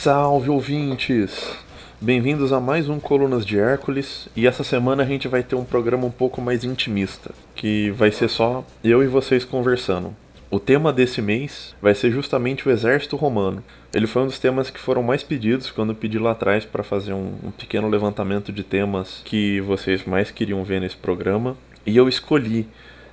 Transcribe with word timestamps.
Salve 0.00 0.48
ouvintes! 0.48 1.56
Bem-vindos 2.00 2.52
a 2.52 2.60
mais 2.60 2.88
um 2.88 3.00
Colunas 3.00 3.44
de 3.44 3.58
Hércules 3.58 4.28
e 4.36 4.46
essa 4.46 4.62
semana 4.62 5.02
a 5.02 5.06
gente 5.06 5.26
vai 5.26 5.42
ter 5.42 5.56
um 5.56 5.64
programa 5.64 6.06
um 6.06 6.10
pouco 6.10 6.40
mais 6.40 6.62
intimista, 6.62 7.32
que 7.56 7.90
vai 7.90 8.12
ser 8.12 8.28
só 8.28 8.64
eu 8.84 9.02
e 9.02 9.08
vocês 9.08 9.44
conversando. 9.44 10.14
O 10.52 10.60
tema 10.60 10.92
desse 10.92 11.20
mês 11.20 11.74
vai 11.82 11.96
ser 11.96 12.12
justamente 12.12 12.68
o 12.68 12.70
exército 12.70 13.16
romano. 13.16 13.60
Ele 13.92 14.06
foi 14.06 14.22
um 14.22 14.26
dos 14.26 14.38
temas 14.38 14.70
que 14.70 14.78
foram 14.78 15.02
mais 15.02 15.24
pedidos 15.24 15.68
quando 15.72 15.90
eu 15.90 15.96
pedi 15.96 16.16
lá 16.16 16.30
atrás 16.30 16.64
para 16.64 16.84
fazer 16.84 17.12
um, 17.12 17.34
um 17.42 17.50
pequeno 17.50 17.88
levantamento 17.88 18.52
de 18.52 18.62
temas 18.62 19.20
que 19.24 19.60
vocês 19.62 20.04
mais 20.04 20.30
queriam 20.30 20.62
ver 20.62 20.80
nesse 20.80 20.96
programa. 20.96 21.56
E 21.84 21.96
eu 21.96 22.08
escolhi 22.08 22.68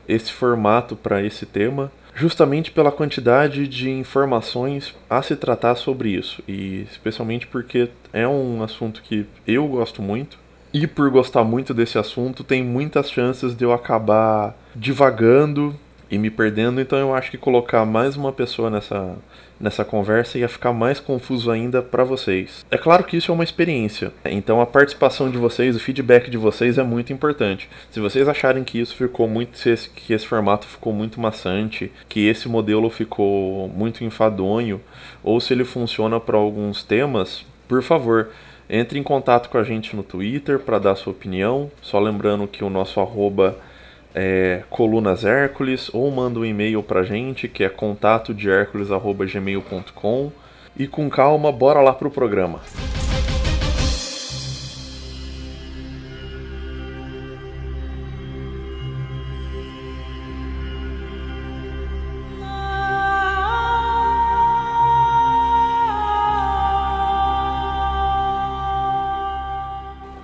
esse 0.08 0.32
formato 0.32 0.96
para 0.96 1.24
esse 1.24 1.48
tema 1.48 1.92
justamente 2.16 2.72
pela 2.72 2.92
quantidade 2.92 3.68
de 3.68 3.90
informações 3.90 4.96
a 5.10 5.22
se 5.22 5.36
tratar 5.36 5.76
sobre 5.76 6.10
isso, 6.10 6.42
e 6.48 6.88
especialmente 6.90 7.46
porque 7.46 7.90
é 8.14 8.26
um 8.26 8.64
assunto 8.64 9.02
que 9.04 9.26
eu 9.46 9.68
gosto 9.68 10.02
muito, 10.02 10.40
e 10.74 10.88
por 10.88 11.10
gostar 11.10 11.44
muito 11.44 11.74
desse 11.74 11.98
assunto, 11.98 12.44
tem 12.44 12.64
muitas 12.64 13.12
chances 13.12 13.56
de 13.56 13.64
eu 13.64 13.74
acabar 13.74 14.56
divagando 14.76 15.76
e 16.10 16.18
me 16.18 16.30
perdendo, 16.30 16.80
então 16.80 16.98
eu 16.98 17.14
acho 17.14 17.30
que 17.30 17.38
colocar 17.38 17.86
mais 17.86 18.16
uma 18.16 18.32
pessoa 18.32 18.70
nessa, 18.70 19.16
nessa 19.60 19.86
conversa 19.86 20.38
ia 20.38 20.48
ficar 20.48 20.74
mais 20.74 21.00
confuso 21.00 21.50
ainda 21.52 21.82
para 21.82 22.04
vocês. 22.04 22.66
É 22.70 22.78
claro 22.78 23.04
que 23.04 23.18
isso 23.18 23.32
é 23.32 23.34
uma 23.34 23.44
experiência, 23.44 24.12
então 24.26 24.62
a 24.62 24.66
participação 24.66 25.30
de 25.30 25.38
vocês, 25.38 25.76
o 25.76 25.80
feedback 25.80 26.30
de 26.30 26.38
vocês 26.38 26.78
é 26.78 26.84
muito 26.84 27.14
importante. 27.14 27.70
Se 27.92 28.00
vocês 28.00 28.28
acharem 28.28 28.64
que 28.64 28.80
isso 28.80 28.96
ficou 28.96 29.28
muito, 29.28 29.58
que 29.96 30.14
esse 30.14 30.28
formato 30.28 30.68
ficou 30.68 30.94
muito 30.94 31.20
maçante, 31.20 31.92
que 32.08 32.28
esse 32.28 32.48
modelo 32.48 32.90
ficou 32.90 33.70
muito 33.70 34.04
enfadonho, 34.04 34.82
ou 35.24 35.40
se 35.40 35.54
ele 35.54 35.66
funciona 35.66 36.20
para 36.20 36.38
alguns 36.38 36.84
temas, 36.84 37.46
por 37.68 37.82
favor, 37.82 38.30
entre 38.70 39.00
em 39.00 39.04
contato 39.04 39.50
com 39.50 39.58
a 39.58 39.64
gente 39.64 39.96
no 39.96 40.04
Twitter 40.04 40.60
para 40.60 40.80
dar 40.80 40.96
sua 40.96 41.12
opinião. 41.12 41.72
Só 41.82 42.00
lembrando 42.00 42.48
que 42.48 42.64
o 42.64 42.70
nosso 42.70 43.00
arroba 43.00 43.58
é, 44.16 44.64
Colunas 44.70 45.26
Hércules 45.26 45.94
ou 45.94 46.10
manda 46.10 46.40
um 46.40 46.46
e-mail 46.46 46.82
pra 46.82 47.04
gente 47.04 47.50
que 47.50 47.66
é 47.66 47.70
contato 47.70 48.34
de 48.34 48.48
gmail.com 48.48 50.32
e 50.78 50.88
com 50.88 51.10
calma, 51.10 51.52
bora 51.52 51.82
lá 51.82 51.94
pro 51.94 52.10
programa. 52.10 52.62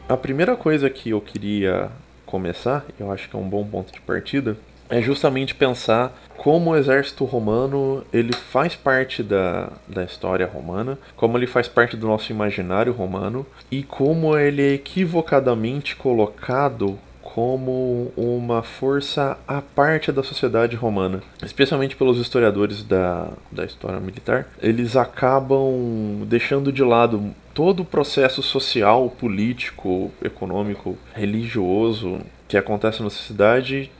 A 0.07 0.17
primeira 0.17 0.57
coisa 0.57 0.89
que 0.89 1.11
eu 1.11 1.21
queria 1.21 1.89
começar, 2.31 2.85
eu 2.97 3.11
acho 3.11 3.29
que 3.29 3.35
é 3.35 3.39
um 3.39 3.47
bom 3.47 3.65
ponto 3.65 3.91
de 3.91 3.99
partida, 3.99 4.57
é 4.89 5.01
justamente 5.01 5.53
pensar 5.53 6.13
como 6.37 6.71
o 6.71 6.75
exército 6.75 7.23
romano 7.23 8.03
ele 8.11 8.33
faz 8.33 8.75
parte 8.75 9.21
da, 9.21 9.69
da 9.87 10.03
história 10.03 10.45
romana, 10.45 10.97
como 11.15 11.37
ele 11.37 11.47
faz 11.47 11.67
parte 11.67 11.95
do 11.95 12.07
nosso 12.07 12.31
imaginário 12.31 12.91
romano 12.91 13.45
e 13.69 13.83
como 13.83 14.37
ele 14.37 14.61
é 14.61 14.73
equivocadamente 14.73 15.95
colocado 15.95 16.97
como 17.21 18.11
uma 18.17 18.61
força 18.61 19.37
à 19.47 19.61
parte 19.61 20.11
da 20.11 20.21
sociedade 20.21 20.75
romana, 20.75 21.23
especialmente 21.41 21.95
pelos 21.95 22.17
historiadores 22.17 22.83
da, 22.83 23.29
da 23.49 23.63
história 23.63 23.99
militar. 24.01 24.47
Eles 24.61 24.97
acabam 24.97 26.25
deixando 26.27 26.73
de 26.73 26.83
lado 26.83 27.33
todo 27.53 27.81
o 27.81 27.85
processo 27.85 28.41
social, 28.41 29.09
político, 29.09 30.11
econômico, 30.23 30.97
religioso 31.13 32.19
que 32.47 32.57
acontece 32.57 33.01
na 33.01 33.09
sociedade 33.09 33.91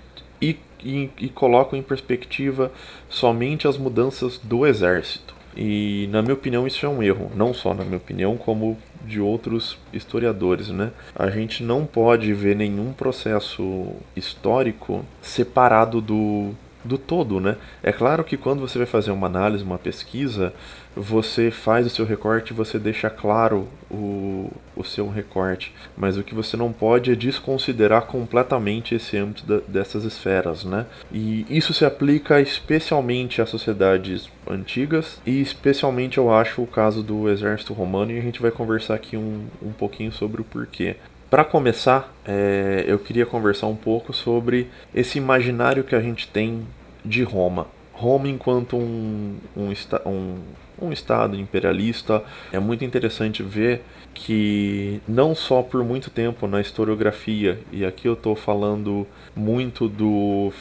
e, 0.41 0.57
e, 0.83 1.09
e 1.19 1.29
colocam 1.29 1.77
em 1.77 1.81
perspectiva 1.81 2.71
somente 3.09 3.67
as 3.67 3.77
mudanças 3.77 4.37
do 4.37 4.65
exército. 4.65 5.35
E 5.55 6.07
na 6.11 6.21
minha 6.21 6.33
opinião 6.33 6.65
isso 6.65 6.85
é 6.85 6.89
um 6.89 7.03
erro, 7.03 7.29
não 7.35 7.53
só 7.53 7.73
na 7.73 7.83
minha 7.83 7.97
opinião, 7.97 8.37
como 8.37 8.77
de 9.05 9.19
outros 9.19 9.77
historiadores, 9.91 10.69
né? 10.69 10.91
A 11.15 11.29
gente 11.29 11.63
não 11.63 11.85
pode 11.85 12.33
ver 12.33 12.55
nenhum 12.55 12.93
processo 12.93 13.87
histórico 14.15 15.05
separado 15.21 15.99
do 15.99 16.51
do 16.83 16.97
todo, 16.97 17.39
né? 17.39 17.57
É 17.83 17.91
claro 17.91 18.23
que 18.23 18.35
quando 18.35 18.61
você 18.61 18.77
vai 18.77 18.87
fazer 18.87 19.11
uma 19.11 19.27
análise, 19.27 19.63
uma 19.63 19.77
pesquisa, 19.77 20.53
você 20.95 21.51
faz 21.51 21.85
o 21.85 21.89
seu 21.89 22.05
recorte, 22.05 22.53
você 22.53 22.77
deixa 22.77 23.09
claro 23.09 23.67
o, 23.89 24.51
o 24.75 24.83
seu 24.83 25.09
recorte, 25.09 25.73
mas 25.95 26.17
o 26.17 26.23
que 26.23 26.35
você 26.35 26.57
não 26.57 26.71
pode 26.71 27.11
é 27.11 27.15
desconsiderar 27.15 28.03
completamente 28.03 28.95
esse 28.95 29.17
âmbito 29.17 29.45
da, 29.45 29.59
dessas 29.67 30.03
esferas, 30.03 30.63
né? 30.63 30.85
E 31.11 31.45
isso 31.49 31.73
se 31.73 31.85
aplica 31.85 32.41
especialmente 32.41 33.41
às 33.41 33.49
sociedades 33.49 34.29
antigas 34.49 35.21
e 35.25 35.41
especialmente 35.41 36.17
eu 36.17 36.33
acho 36.33 36.61
o 36.61 36.67
caso 36.67 37.01
do 37.01 37.29
exército 37.29 37.73
romano 37.73 38.11
e 38.11 38.17
a 38.17 38.21
gente 38.21 38.41
vai 38.41 38.51
conversar 38.51 38.95
aqui 38.95 39.15
um, 39.15 39.45
um 39.61 39.71
pouquinho 39.71 40.11
sobre 40.11 40.41
o 40.41 40.43
porquê. 40.43 40.95
Para 41.29 41.45
começar, 41.45 42.13
é, 42.25 42.83
eu 42.85 42.99
queria 42.99 43.25
conversar 43.25 43.67
um 43.67 43.75
pouco 43.75 44.11
sobre 44.11 44.67
esse 44.93 45.17
imaginário 45.17 45.83
que 45.83 45.95
a 45.95 46.01
gente 46.01 46.27
tem 46.27 46.67
de 47.05 47.23
Roma. 47.23 47.67
Roma 47.93 48.27
enquanto 48.27 48.75
um, 48.75 49.37
um, 49.55 49.71
um, 50.05 50.35
um 50.81 50.91
Estado 50.91 51.37
imperialista. 51.37 52.23
É 52.51 52.59
muito 52.59 52.83
interessante 52.83 53.43
ver 53.43 53.83
que 54.13 55.01
não 55.07 55.33
só 55.33 55.61
por 55.61 55.83
muito 55.83 56.09
tempo 56.09 56.47
na 56.47 56.59
historiografia, 56.59 57.59
e 57.71 57.85
aqui 57.85 58.07
eu 58.07 58.13
estou 58.13 58.35
falando 58.35 59.07
muito 59.35 59.87
do 59.87 60.51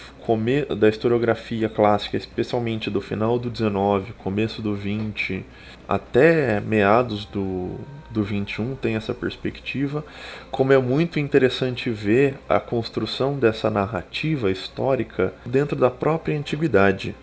da 0.79 0.89
historiografia 0.89 1.69
clássica, 1.69 2.17
especialmente 2.17 2.89
do 2.89 3.01
final 3.01 3.37
do 3.37 3.51
19, 3.51 4.13
começo 4.13 4.63
do 4.63 4.77
20, 4.77 5.45
até 5.89 6.61
meados 6.61 7.25
do, 7.25 7.81
do 8.11 8.23
21 8.23 8.77
tem 8.77 8.95
essa 8.95 9.13
perspectiva, 9.13 10.05
como 10.51 10.73
é 10.73 10.79
muito 10.79 11.19
interessante 11.19 11.91
ver 11.91 12.39
a 12.49 12.61
construção 12.61 13.37
dessa 13.37 13.69
narrativa 13.69 14.53
histórica 14.53 15.35
dentro 15.45 15.77
da 15.77 15.91
própria 15.91 16.39
antiguidade. 16.39 17.15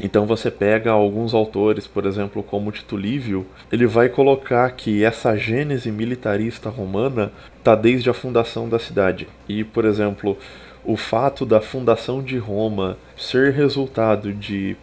Então 0.00 0.26
você 0.26 0.50
pega 0.50 0.90
alguns 0.90 1.34
autores, 1.34 1.86
por 1.86 2.04
exemplo, 2.04 2.42
como 2.42 2.72
Tito 2.72 2.96
Livio, 2.96 3.46
ele 3.70 3.86
vai 3.86 4.08
colocar 4.08 4.70
que 4.70 5.04
essa 5.04 5.36
gênese 5.36 5.90
militarista 5.90 6.68
romana 6.68 7.32
está 7.58 7.74
desde 7.74 8.10
a 8.10 8.14
fundação 8.14 8.68
da 8.68 8.78
cidade. 8.78 9.28
E, 9.48 9.62
por 9.62 9.84
exemplo, 9.84 10.36
o 10.84 10.96
fato 10.96 11.46
da 11.46 11.60
fundação 11.60 12.22
de 12.22 12.36
Roma 12.38 12.98
ser 13.16 13.52
resultado 13.52 14.32
de, 14.32 14.76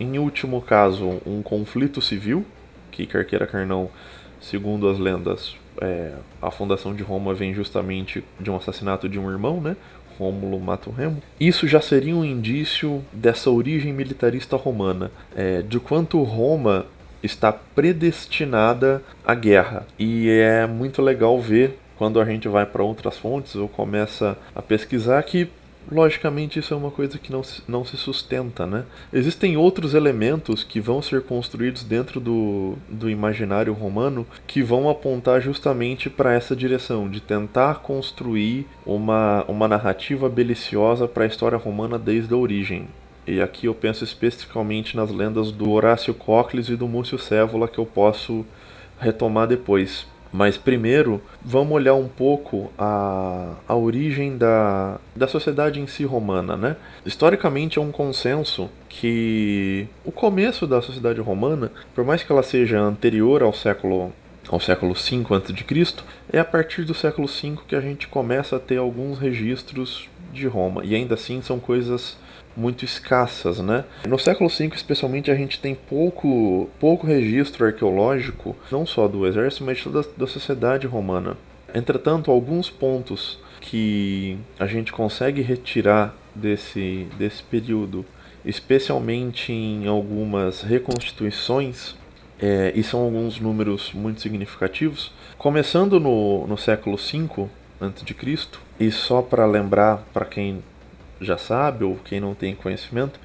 em 0.00 0.18
último 0.18 0.60
caso, 0.60 1.20
um 1.24 1.42
conflito 1.42 2.00
civil, 2.02 2.44
que 2.90 3.06
Carqueira 3.06 3.46
Carnão, 3.46 3.88
segundo 4.40 4.88
as 4.88 4.98
lendas, 4.98 5.56
é, 5.80 6.12
a 6.40 6.50
fundação 6.50 6.94
de 6.94 7.02
Roma 7.02 7.34
vem 7.34 7.54
justamente 7.54 8.24
de 8.40 8.50
um 8.50 8.56
assassinato 8.56 9.08
de 9.08 9.18
um 9.18 9.30
irmão, 9.30 9.60
né? 9.60 9.76
Rômulo 10.18 10.58
mata 10.60 10.90
o 10.90 10.92
Remo. 10.92 11.22
Isso 11.38 11.66
já 11.66 11.80
seria 11.80 12.14
um 12.14 12.24
indício 12.24 13.04
dessa 13.12 13.50
origem 13.50 13.92
militarista 13.92 14.56
romana, 14.56 15.10
é, 15.34 15.62
de 15.62 15.78
quanto 15.78 16.22
Roma 16.22 16.86
está 17.22 17.52
predestinada 17.52 19.02
à 19.24 19.34
guerra. 19.34 19.86
E 19.98 20.28
é 20.28 20.66
muito 20.66 21.02
legal 21.02 21.40
ver 21.40 21.78
quando 21.96 22.20
a 22.20 22.24
gente 22.24 22.46
vai 22.48 22.66
para 22.66 22.82
outras 22.82 23.16
fontes 23.16 23.56
ou 23.56 23.68
começa 23.68 24.36
a 24.54 24.62
pesquisar 24.62 25.22
que 25.22 25.48
logicamente 25.90 26.58
isso 26.58 26.74
é 26.74 26.76
uma 26.76 26.90
coisa 26.90 27.18
que 27.18 27.32
não 27.32 27.42
se, 27.42 27.62
não 27.66 27.84
se 27.84 27.96
sustenta, 27.96 28.66
né? 28.66 28.84
Existem 29.12 29.56
outros 29.56 29.94
elementos 29.94 30.64
que 30.64 30.80
vão 30.80 31.00
ser 31.00 31.22
construídos 31.22 31.84
dentro 31.84 32.20
do, 32.20 32.74
do 32.88 33.08
imaginário 33.08 33.72
romano 33.72 34.26
que 34.46 34.62
vão 34.62 34.88
apontar 34.88 35.40
justamente 35.40 36.10
para 36.10 36.34
essa 36.34 36.56
direção, 36.56 37.08
de 37.08 37.20
tentar 37.20 37.76
construir 37.76 38.66
uma, 38.84 39.44
uma 39.48 39.68
narrativa 39.68 40.28
beliciosa 40.28 41.06
para 41.06 41.24
a 41.24 41.26
história 41.26 41.58
romana 41.58 41.98
desde 41.98 42.32
a 42.32 42.36
origem. 42.36 42.88
E 43.26 43.40
aqui 43.40 43.66
eu 43.66 43.74
penso 43.74 44.04
especificamente 44.04 44.96
nas 44.96 45.10
lendas 45.10 45.50
do 45.50 45.70
Horácio 45.70 46.14
Cócles 46.14 46.68
e 46.68 46.76
do 46.76 46.86
Múcio 46.86 47.18
Cévola 47.18 47.66
que 47.66 47.78
eu 47.78 47.86
posso 47.86 48.46
retomar 49.00 49.48
depois. 49.48 50.06
Mas 50.36 50.58
primeiro, 50.58 51.22
vamos 51.42 51.72
olhar 51.72 51.94
um 51.94 52.08
pouco 52.08 52.70
a, 52.76 53.54
a 53.66 53.74
origem 53.74 54.36
da, 54.36 54.98
da 55.14 55.26
sociedade 55.26 55.80
em 55.80 55.86
si 55.86 56.04
romana. 56.04 56.58
Né? 56.58 56.76
Historicamente, 57.06 57.78
é 57.78 57.80
um 57.80 57.90
consenso 57.90 58.68
que 58.86 59.88
o 60.04 60.12
começo 60.12 60.66
da 60.66 60.82
sociedade 60.82 61.22
romana, 61.22 61.72
por 61.94 62.04
mais 62.04 62.22
que 62.22 62.30
ela 62.30 62.42
seja 62.42 62.78
anterior 62.78 63.42
ao 63.42 63.54
século 63.54 64.12
ao 64.48 64.60
século 64.60 64.92
V 64.92 65.24
a.C., 65.34 66.04
é 66.30 66.38
a 66.38 66.44
partir 66.44 66.84
do 66.84 66.94
século 66.94 67.26
V 67.26 67.56
que 67.66 67.74
a 67.74 67.80
gente 67.80 68.06
começa 68.06 68.56
a 68.56 68.60
ter 68.60 68.76
alguns 68.76 69.18
registros 69.18 70.06
de 70.34 70.46
Roma. 70.46 70.84
E 70.84 70.94
ainda 70.94 71.14
assim 71.14 71.40
são 71.40 71.58
coisas 71.58 72.18
muito 72.56 72.84
escassas, 72.84 73.58
né? 73.58 73.84
No 74.08 74.18
século 74.18 74.48
V, 74.48 74.70
especialmente, 74.74 75.30
a 75.30 75.34
gente 75.34 75.60
tem 75.60 75.74
pouco, 75.74 76.68
pouco 76.80 77.06
registro 77.06 77.66
arqueológico, 77.66 78.56
não 78.70 78.86
só 78.86 79.06
do 79.06 79.26
exército, 79.26 79.64
mas 79.64 79.84
da, 79.86 80.04
da 80.16 80.26
sociedade 80.26 80.86
romana. 80.86 81.36
Entretanto, 81.74 82.30
alguns 82.30 82.70
pontos 82.70 83.38
que 83.60 84.38
a 84.58 84.66
gente 84.66 84.92
consegue 84.92 85.42
retirar 85.42 86.14
desse, 86.34 87.06
desse 87.18 87.42
período, 87.42 88.04
especialmente 88.44 89.52
em 89.52 89.86
algumas 89.86 90.62
reconstituições, 90.62 91.94
é, 92.38 92.72
e 92.74 92.82
são 92.82 93.00
alguns 93.00 93.40
números 93.40 93.92
muito 93.92 94.20
significativos, 94.20 95.12
começando 95.38 95.98
no, 95.98 96.46
no 96.46 96.56
século 96.56 96.96
V 96.96 97.48
a.C., 97.80 98.58
e 98.78 98.90
só 98.90 99.22
para 99.22 99.46
lembrar 99.46 100.06
para 100.12 100.24
quem 100.24 100.62
já 101.20 101.38
sabe 101.38 101.84
ou 101.84 101.96
quem 102.04 102.20
não 102.20 102.34
tem 102.34 102.54
conhecimento, 102.54 103.18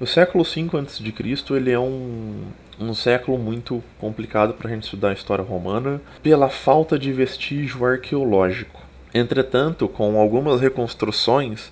o 0.00 0.06
século 0.06 0.44
V 0.44 0.68
a.C. 0.78 1.54
ele 1.54 1.70
é 1.70 1.78
um, 1.78 2.42
um 2.78 2.94
século 2.94 3.38
muito 3.38 3.82
complicado 3.98 4.54
para 4.54 4.68
a 4.68 4.74
gente 4.74 4.84
estudar 4.84 5.10
a 5.10 5.14
história 5.14 5.44
romana 5.44 6.00
pela 6.22 6.48
falta 6.48 6.98
de 6.98 7.12
vestígio 7.12 7.84
arqueológico. 7.84 8.80
Entretanto, 9.14 9.88
com 9.88 10.18
algumas 10.18 10.60
reconstruções, 10.60 11.70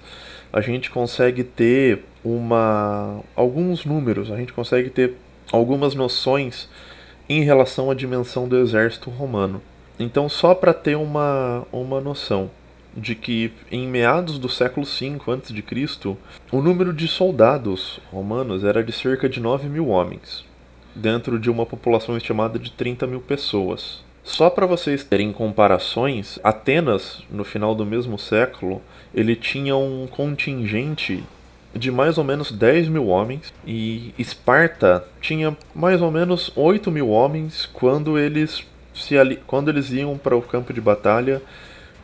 a 0.52 0.61
gente 0.61 0.90
consegue 0.90 1.43
ter 1.43 2.05
uma 2.22 3.20
alguns 3.34 3.84
números, 3.84 4.31
a 4.31 4.37
gente 4.37 4.52
consegue 4.52 4.90
ter 4.90 5.14
algumas 5.50 5.94
noções 5.94 6.69
em 7.28 7.43
relação 7.43 7.90
à 7.90 7.94
dimensão 7.94 8.46
do 8.49 8.58
exército 8.58 9.08
romano. 9.08 9.62
Então, 9.99 10.28
só 10.28 10.55
para 10.55 10.75
ter 10.75 10.96
uma, 10.96 11.67
uma 11.72 12.00
noção, 12.00 12.50
de 12.97 13.15
que 13.15 13.53
em 13.71 13.87
meados 13.87 14.39
do 14.39 14.49
século 14.49 14.87
V 14.87 15.19
a.C., 15.27 16.17
o 16.51 16.61
número 16.61 16.93
de 16.93 17.07
soldados 17.07 18.01
romanos 18.11 18.65
era 18.65 18.83
de 18.83 18.93
cerca 18.93 19.29
de 19.29 19.41
9 19.41 19.69
mil 19.69 19.89
homens, 19.89 20.45
dentro 20.95 21.39
de 21.39 21.51
uma 21.51 21.67
população 21.67 22.17
estimada 22.17 22.59
de 22.59 22.71
30 22.73 23.07
mil 23.07 23.21
pessoas. 23.21 24.03
Só 24.23 24.51
para 24.51 24.67
vocês 24.67 25.03
terem 25.03 25.33
comparações, 25.33 26.39
Atenas, 26.45 27.23
no 27.31 27.43
final 27.43 27.75
do 27.75 27.87
mesmo 27.87 28.19
século, 28.19 28.83
ele 29.15 29.35
tinha 29.35 29.77
um 29.77 30.07
contingente 30.07 31.25
de 31.75 31.91
mais 31.91 32.19
ou 32.19 32.25
menos 32.25 32.51
10 32.51 32.89
mil 32.89 33.07
homens 33.07 33.53
e 33.67 34.13
Esparta 34.19 35.05
tinha 35.21 35.57
mais 35.75 36.03
ou 36.03 36.11
menos 36.11 36.53
8 36.57 36.91
mil 36.91 37.09
homens 37.09 37.69
quando 37.73 38.19
eles, 38.19 38.65
se 38.95 39.17
ali... 39.17 39.39
quando 39.47 39.69
eles 39.69 39.91
iam 39.91 40.19
para 40.19 40.37
o 40.37 40.43
campo 40.43 40.73
de 40.73 40.81
batalha 40.81 41.41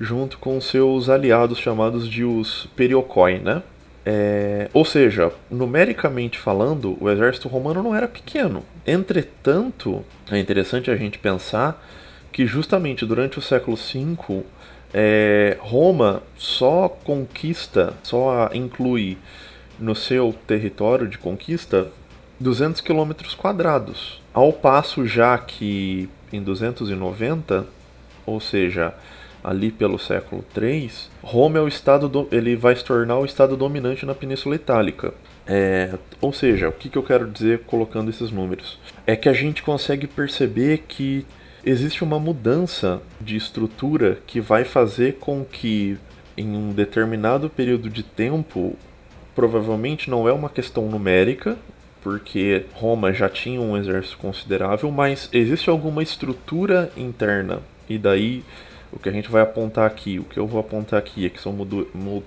junto 0.00 0.38
com 0.38 0.60
seus 0.60 1.08
aliados 1.08 1.58
chamados 1.58 2.08
de 2.08 2.24
os 2.24 2.66
Periocoi, 2.76 3.38
né? 3.38 3.62
É, 4.08 4.68
ou 4.72 4.84
seja, 4.84 5.32
numericamente 5.50 6.38
falando, 6.38 6.96
o 7.00 7.10
exército 7.10 7.48
romano 7.48 7.82
não 7.82 7.94
era 7.94 8.06
pequeno. 8.06 8.62
Entretanto, 8.86 10.04
é 10.30 10.38
interessante 10.38 10.90
a 10.90 10.96
gente 10.96 11.18
pensar 11.18 11.84
que 12.30 12.46
justamente 12.46 13.04
durante 13.04 13.38
o 13.38 13.42
século 13.42 13.76
V, 13.76 14.44
é, 14.94 15.56
Roma 15.58 16.22
só 16.36 16.88
conquista, 16.88 17.94
só 18.02 18.48
inclui 18.54 19.18
no 19.78 19.94
seu 19.96 20.34
território 20.46 21.08
de 21.08 21.18
conquista 21.18 21.88
200 22.38 22.80
quilômetros 22.80 23.34
quadrados. 23.34 24.22
Ao 24.32 24.52
passo 24.52 25.06
já 25.06 25.36
que 25.36 26.08
em 26.32 26.42
290, 26.42 27.66
ou 28.24 28.40
seja, 28.40 28.94
ali 29.46 29.70
pelo 29.70 29.96
século 29.96 30.44
III, 30.60 30.90
Roma 31.22 31.58
é 31.58 31.60
o 31.60 31.68
estado 31.68 32.08
do, 32.08 32.26
ele 32.32 32.56
vai 32.56 32.74
se 32.74 32.84
tornar 32.84 33.16
o 33.16 33.24
estado 33.24 33.56
dominante 33.56 34.04
na 34.04 34.12
Península 34.12 34.56
Itálica. 34.56 35.14
É, 35.46 35.94
ou 36.20 36.32
seja, 36.32 36.68
o 36.68 36.72
que, 36.72 36.88
que 36.88 36.98
eu 36.98 37.02
quero 37.04 37.30
dizer 37.30 37.60
colocando 37.60 38.10
esses 38.10 38.32
números? 38.32 38.76
É 39.06 39.14
que 39.14 39.28
a 39.28 39.32
gente 39.32 39.62
consegue 39.62 40.08
perceber 40.08 40.84
que 40.88 41.24
existe 41.64 42.02
uma 42.02 42.18
mudança 42.18 43.00
de 43.20 43.36
estrutura 43.36 44.18
que 44.26 44.40
vai 44.40 44.64
fazer 44.64 45.18
com 45.20 45.44
que 45.44 45.96
em 46.36 46.56
um 46.56 46.72
determinado 46.72 47.48
período 47.48 47.88
de 47.88 48.02
tempo, 48.02 48.76
provavelmente 49.32 50.10
não 50.10 50.28
é 50.28 50.32
uma 50.32 50.48
questão 50.48 50.88
numérica, 50.88 51.56
porque 52.02 52.64
Roma 52.74 53.12
já 53.12 53.28
tinha 53.28 53.60
um 53.60 53.76
exército 53.76 54.18
considerável, 54.18 54.90
mas 54.90 55.28
existe 55.32 55.70
alguma 55.70 56.02
estrutura 56.02 56.90
interna 56.96 57.60
e 57.88 57.96
daí 57.96 58.44
o 58.96 58.98
que 58.98 59.10
a 59.10 59.12
gente 59.12 59.30
vai 59.30 59.42
apontar 59.42 59.86
aqui, 59.86 60.18
o 60.18 60.24
que 60.24 60.38
eu 60.38 60.46
vou 60.46 60.58
apontar 60.58 60.98
aqui 60.98 61.26
é 61.26 61.28
que 61.28 61.38
são 61.38 61.54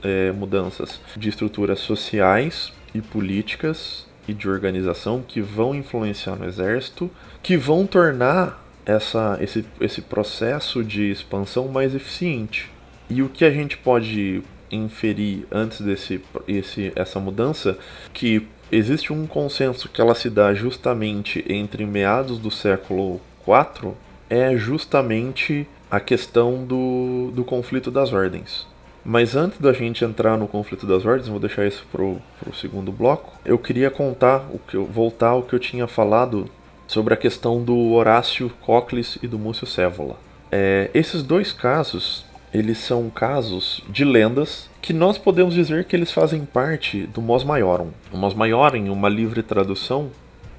é, 0.04 0.31
mudanças 0.31 1.01
de 1.18 1.27
estruturas 1.27 1.80
sociais 1.80 2.71
e 2.94 3.01
políticas 3.01 4.06
e 4.27 4.36
de 4.36 4.48
organização 4.48 5.24
que 5.27 5.42
vão 5.42 5.74
influenciar 5.74 6.36
no 6.36 6.45
exército, 6.45 7.10
que 7.42 7.57
vão 7.57 7.88
tornar 7.88 8.63
essa, 8.86 9.39
esse, 9.42 9.66
esse 9.81 10.00
processo 10.04 10.83
de 10.83 11.10
expansão 11.10 11.68
mais 11.68 11.95
eficiente. 11.95 12.69
E 13.10 13.24
o 13.24 13.30
que 13.30 13.44
a 13.44 13.51
gente 13.51 13.75
pode 13.75 14.44
inferir 14.72 15.48
antes 15.51 15.81
desse 15.81 16.22
esse, 16.48 16.94
essa 16.95 17.19
mudança 17.19 17.80
que 18.13 18.45
existe 18.72 19.12
um 19.12 19.25
consenso 19.25 19.89
que 19.89 20.00
ela 20.00 20.13
se 20.13 20.30
dá 20.30 20.54
justamente 20.54 21.44
entre 21.50 21.83
meados 21.88 22.38
do 22.38 22.51
século 22.51 23.19
IV 23.48 23.94
é 24.30 24.56
justamente 24.56 25.68
a 25.89 26.00
questão 26.00 26.63
do, 26.63 27.31
do 27.33 27.44
conflito 27.44 27.89
das 27.89 28.13
ordens. 28.13 28.68
Mas 29.03 29.36
antes 29.36 29.59
da 29.59 29.74
gente 29.74 30.03
entrar 30.03 30.38
no 30.38 30.47
conflito 30.47 30.86
das 30.86 31.06
ordens, 31.06 31.27
vou 31.27 31.39
deixar 31.39 31.65
isso 31.65 31.86
para 31.91 32.03
o 32.03 32.21
segundo 32.53 32.91
bloco. 32.91 33.33
Eu 33.45 33.57
queria 33.57 33.89
contar 33.89 34.45
o 34.51 34.59
que 34.59 34.75
eu, 34.75 34.86
voltar 34.86 35.30
ao 35.30 35.44
que 35.44 35.53
eu 35.53 35.59
tinha 35.59 35.88
falado 35.88 36.50
sobre 36.88 37.13
a 37.13 37.18
questão 37.18 37.63
do 37.63 37.91
Horácio 37.91 38.51
Cocles 38.62 39.18
e 39.24 39.27
do 39.27 39.39
Múcio 39.39 39.65
Cévola. 39.65 40.18
É, 40.51 40.89
esses 40.94 41.24
dois 41.24 41.51
casos, 41.51 42.25
eles 42.53 42.80
são 42.80 43.09
casos 43.09 43.81
de 43.89 44.03
lendas 44.03 44.69
que 44.81 44.91
nós 44.91 45.18
podemos 45.18 45.53
dizer 45.53 45.86
que 45.86 45.95
eles 45.95 46.12
fazem 46.12 46.45
parte 46.45 47.06
do 47.07 47.21
Mos 47.21 47.44
Maiorum. 47.44 47.91
O 48.12 48.18
Mos 48.18 48.33
Maiorum, 48.33 48.91
uma 48.91 49.07
livre 49.07 49.44
tradução, 49.44 50.09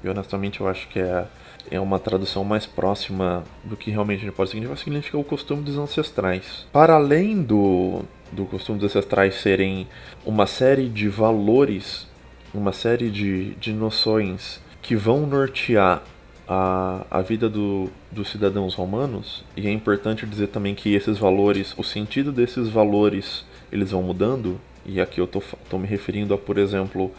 e 0.03 0.09
honestamente 0.09 0.61
eu 0.61 0.67
acho 0.67 0.87
que 0.87 0.99
é 0.99 1.25
é 1.69 1.79
uma 1.79 1.99
tradução 1.99 2.43
mais 2.43 2.65
próxima 2.65 3.43
do 3.63 3.77
que 3.77 3.91
realmente 3.91 4.29
pode 4.31 4.49
significar, 4.49 4.77
significa 4.77 5.17
o 5.17 5.23
costume 5.23 5.61
dos 5.63 5.77
ancestrais. 5.77 6.65
Para 6.71 6.95
além 6.95 7.41
do, 7.41 8.01
do 8.31 8.45
costume 8.45 8.79
dos 8.79 8.91
ancestrais 8.91 9.35
serem 9.35 9.87
uma 10.25 10.47
série 10.47 10.87
de 10.87 11.07
valores, 11.07 12.07
uma 12.53 12.73
série 12.73 13.09
de, 13.09 13.51
de 13.55 13.71
noções 13.73 14.59
que 14.81 14.95
vão 14.95 15.25
nortear 15.27 16.03
a, 16.47 17.05
a 17.09 17.21
vida 17.21 17.47
do, 17.47 17.89
dos 18.11 18.29
cidadãos 18.29 18.73
romanos, 18.73 19.43
e 19.55 19.67
é 19.67 19.71
importante 19.71 20.25
dizer 20.25 20.47
também 20.47 20.75
que 20.75 20.93
esses 20.93 21.17
valores, 21.17 21.73
o 21.77 21.83
sentido 21.83 22.31
desses 22.31 22.67
valores, 22.67 23.45
eles 23.71 23.91
vão 23.91 24.03
mudando, 24.03 24.59
e 24.85 24.99
aqui 24.99 25.21
eu 25.21 25.25
estou 25.25 25.79
me 25.79 25.87
referindo 25.87 26.33
a, 26.33 26.37
por 26.37 26.57
exemplo, 26.57 27.11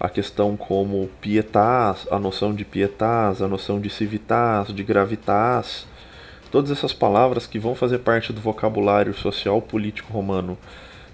a 0.00 0.08
questão 0.08 0.56
como 0.56 1.08
pietas, 1.20 2.06
a 2.10 2.18
noção 2.18 2.54
de 2.54 2.64
pietas, 2.64 3.42
a 3.42 3.48
noção 3.48 3.80
de 3.80 3.90
civitas, 3.90 4.72
de 4.72 4.82
gravitas, 4.82 5.86
todas 6.50 6.70
essas 6.70 6.92
palavras 6.92 7.46
que 7.46 7.58
vão 7.58 7.74
fazer 7.74 7.98
parte 7.98 8.32
do 8.32 8.40
vocabulário 8.40 9.12
social 9.14 9.60
político 9.60 10.12
romano 10.12 10.56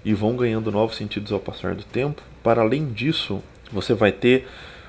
e 0.03 0.13
vão 0.13 0.35
ganhando 0.35 0.71
novos 0.71 0.95
sentidos 0.95 1.31
ao 1.31 1.39
passar 1.39 1.73
do 1.73 1.83
tempo. 1.83 2.21
Para 2.43 2.61
além 2.61 2.85
disso, 2.85 3.41
você 3.71 3.93
vai 3.93 4.11
ter 4.11 4.47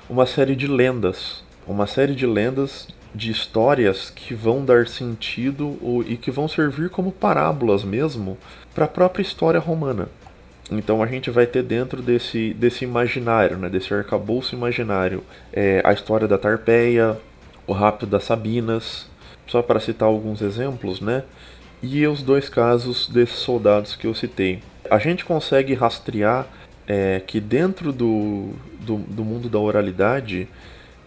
uma 0.09 0.25
série 0.25 0.55
de 0.55 0.67
lendas, 0.67 1.43
uma 1.67 1.87
série 1.87 2.13
de 2.13 2.25
lendas 2.25 2.87
de 3.15 3.31
histórias 3.31 4.11
que 4.11 4.35
vão 4.35 4.63
dar 4.63 4.87
sentido 4.87 6.05
e 6.07 6.15
que 6.15 6.29
vão 6.29 6.47
servir 6.47 6.89
como 6.89 7.11
parábolas 7.11 7.83
mesmo 7.83 8.37
para 8.75 8.85
a 8.85 8.87
própria 8.87 9.23
história 9.23 9.59
romana. 9.59 10.07
Então 10.71 11.01
a 11.01 11.07
gente 11.07 11.29
vai 11.29 11.45
ter 11.45 11.63
dentro 11.63 12.01
desse, 12.01 12.53
desse 12.53 12.83
imaginário, 12.83 13.57
né, 13.57 13.69
desse 13.69 13.93
arcabouço 13.93 14.53
imaginário, 14.53 15.23
é, 15.53 15.81
a 15.83 15.93
história 15.93 16.27
da 16.27 16.37
Tarpeia, 16.37 17.17
o 17.65 17.71
rapto 17.71 18.05
das 18.05 18.25
Sabinas, 18.25 19.07
só 19.47 19.61
para 19.61 19.79
citar 19.79 20.07
alguns 20.07 20.41
exemplos, 20.41 20.99
né? 20.99 21.23
E 21.81 22.05
os 22.05 22.21
dois 22.21 22.49
casos 22.49 23.07
desses 23.07 23.37
soldados 23.37 23.95
que 23.95 24.07
eu 24.07 24.13
citei. 24.13 24.61
A 24.89 24.97
gente 24.97 25.23
consegue 25.23 25.73
rastrear 25.73 26.47
é, 26.87 27.21
que 27.25 27.39
dentro 27.39 27.91
do, 27.91 28.51
do, 28.79 28.97
do 28.97 29.23
mundo 29.23 29.47
da 29.47 29.59
oralidade, 29.59 30.47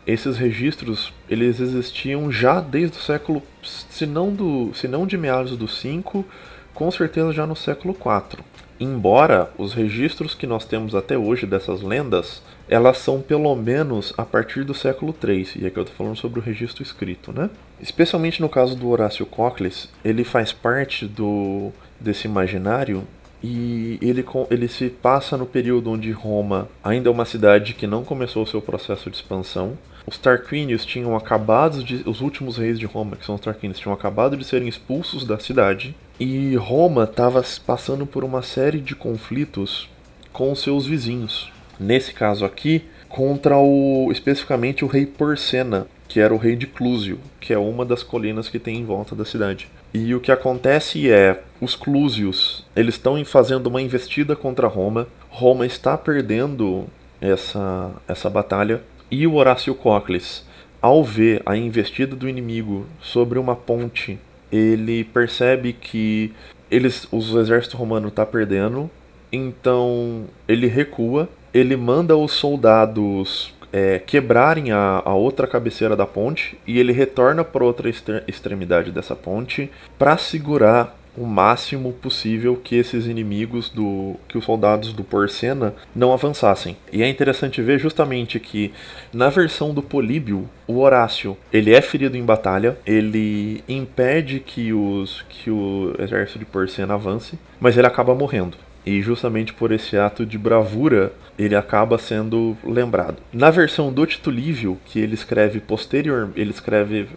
esses 0.07 0.37
registros 0.37 1.12
eles 1.29 1.61
existiam 1.61 2.31
já 2.31 2.61
desde 2.61 2.99
o 2.99 3.00
século, 3.00 3.43
se 3.62 4.07
não, 4.07 4.33
do, 4.33 4.73
se 4.75 4.87
não 4.87 5.07
de 5.07 5.17
meados 5.17 5.57
do 5.57 5.67
5, 5.67 6.25
com 6.73 6.90
certeza 6.90 7.33
já 7.33 7.47
no 7.47 7.57
século 7.57 7.95
4. 7.95 8.45
Embora 8.81 9.51
os 9.59 9.75
registros 9.75 10.35
que 10.35 10.47
nós 10.47 10.65
temos 10.65 10.95
até 10.95 11.19
hoje 11.19 11.45
dessas 11.45 11.83
lendas, 11.83 12.43
elas 12.67 12.97
são 12.97 13.21
pelo 13.21 13.55
menos 13.55 14.15
a 14.17 14.25
partir 14.25 14.65
do 14.65 14.73
século 14.73 15.15
III, 15.23 15.49
e 15.57 15.67
aqui 15.67 15.77
eu 15.77 15.83
estou 15.83 15.97
falando 15.97 16.17
sobre 16.17 16.41
o 16.41 16.43
registro 16.43 16.83
escrito, 16.83 17.31
né? 17.31 17.51
Especialmente 17.79 18.41
no 18.41 18.49
caso 18.49 18.75
do 18.75 18.89
Horácio 18.89 19.27
Cocles, 19.27 19.91
ele 20.03 20.25
faz 20.25 20.51
parte 20.51 21.07
do 21.07 21.71
desse 22.01 22.27
imaginário 22.27 23.07
e 23.43 23.99
ele, 24.01 24.25
ele 24.51 24.69
se 24.69 24.89
passa 24.89 25.37
no 25.37 25.45
período 25.45 25.91
onde 25.91 26.11
Roma 26.11 26.67
ainda 26.83 27.11
é 27.11 27.13
uma 27.13 27.27
cidade 27.27 27.75
que 27.75 27.87
não 27.87 28.03
começou 28.03 28.45
o 28.45 28.47
seu 28.47 28.63
processo 28.63 29.11
de 29.11 29.17
expansão. 29.17 29.77
Os 30.11 30.19
Tarquínios 30.19 30.85
tinham 30.85 31.14
acabado 31.14 31.85
de. 31.85 32.02
Os 32.05 32.21
últimos 32.21 32.57
reis 32.57 32.81
de 32.81 32.85
Roma, 32.85 33.14
que 33.14 33.25
são 33.25 33.37
os 33.37 33.40
Tarquínios, 33.40 33.79
tinham 33.79 33.95
acabado 33.95 34.37
de 34.37 34.45
serem 34.45 34.67
expulsos 34.67 35.25
da 35.25 35.38
cidade. 35.38 35.95
E 36.19 36.57
Roma 36.57 37.05
estava 37.05 37.45
passando 37.64 38.05
por 38.05 38.25
uma 38.25 38.43
série 38.43 38.81
de 38.81 38.97
conflitos 38.97 39.88
com 40.33 40.52
seus 40.57 40.85
vizinhos. 40.85 41.52
Nesse 41.79 42.12
caso 42.12 42.45
aqui, 42.45 42.83
contra 43.09 43.57
o 43.57 44.09
especificamente 44.11 44.85
o 44.85 44.88
rei 44.88 45.07
Porcena, 45.07 45.87
que 46.09 46.19
era 46.19 46.35
o 46.35 46.38
rei 46.38 46.57
de 46.57 46.67
Clúsio, 46.67 47.21
que 47.40 47.52
é 47.52 47.59
uma 47.59 47.85
das 47.85 48.02
colinas 48.02 48.49
que 48.49 48.59
tem 48.59 48.79
em 48.79 48.85
volta 48.85 49.14
da 49.14 49.25
cidade. 49.25 49.69
E 49.95 50.12
o 50.12 50.19
que 50.19 50.33
acontece 50.33 51.09
é, 51.09 51.40
os 51.61 51.76
Clúsios, 51.76 52.67
eles 52.75 52.97
estão 52.97 53.25
fazendo 53.25 53.69
uma 53.69 53.81
investida 53.81 54.35
contra 54.35 54.67
Roma. 54.67 55.07
Roma 55.29 55.64
está 55.64 55.97
perdendo 55.97 56.88
essa, 57.21 57.93
essa 58.09 58.29
batalha. 58.29 58.83
E 59.11 59.26
o 59.26 59.35
Horácio 59.35 59.75
Cocles, 59.75 60.47
ao 60.81 61.02
ver 61.02 61.43
a 61.45 61.57
investida 61.57 62.14
do 62.14 62.29
inimigo 62.29 62.87
sobre 63.00 63.38
uma 63.38 63.57
ponte, 63.57 64.19
ele 64.52 65.05
percebe 65.05 65.73
que 65.73 66.33
eles, 66.71 67.09
os, 67.11 67.33
o 67.35 67.40
exército 67.40 67.76
romano 67.76 68.09
está 68.09 68.25
perdendo. 68.25 68.90
Então 69.33 70.25
ele 70.47 70.67
recua, 70.67 71.29
ele 71.52 71.76
manda 71.76 72.17
os 72.17 72.33
soldados 72.33 73.52
é, 73.73 73.99
quebrarem 73.99 74.73
a, 74.73 75.02
a, 75.05 75.14
outra 75.14 75.47
cabeceira 75.47 75.97
da 75.97 76.07
ponte 76.07 76.59
e 76.67 76.79
ele 76.79 76.93
retorna 76.93 77.45
para 77.45 77.64
outra 77.64 77.88
extremidade 78.26 78.90
dessa 78.90 79.14
ponte 79.14 79.71
para 79.99 80.17
segurar 80.17 80.97
o 81.21 81.27
máximo 81.27 81.93
possível 81.93 82.57
que 82.57 82.75
esses 82.75 83.07
inimigos 83.07 83.69
do 83.69 84.17
que 84.27 84.39
os 84.39 84.45
soldados 84.45 84.95
do 84.95 85.05
Porcena 85.05 85.75
não 85.95 86.15
avançassem. 86.15 86.79
E 86.91 87.03
é 87.03 87.09
interessante 87.09 87.61
ver 87.61 87.79
justamente 87.79 88.41
que 88.41 88.73
na 89.12 89.29
versão 89.29 89.75
do 89.75 89.83
Políbio, 89.83 90.49
o 90.67 90.79
Horácio, 90.79 91.37
ele 91.53 91.75
é 91.75 91.83
ferido 91.83 92.17
em 92.17 92.25
batalha, 92.25 92.79
ele 92.87 93.62
impede 93.69 94.41
que 94.41 94.73
os 94.73 95.23
que 95.29 95.50
o 95.50 95.95
exército 95.99 96.39
de 96.39 96.47
Porcena 96.47 96.95
avance, 96.95 97.39
mas 97.61 97.77
ele 97.77 97.87
acaba 97.87 98.15
morrendo. 98.15 98.57
E 98.87 99.03
justamente 99.03 99.53
por 99.53 99.73
esse 99.73 99.99
ato 99.99 100.25
de 100.25 100.39
bravura, 100.39 101.12
ele 101.39 101.55
acaba 101.55 101.99
sendo 101.99 102.57
lembrado. 102.65 103.19
Na 103.31 103.50
versão 103.50 103.93
do 103.93 104.07
Tito 104.07 104.31
Livio, 104.31 104.79
que 104.87 104.99
ele 104.99 105.12
escreve 105.12 105.61
posterior, 105.61 106.31
ele 106.35 106.50
escreve 106.50 107.09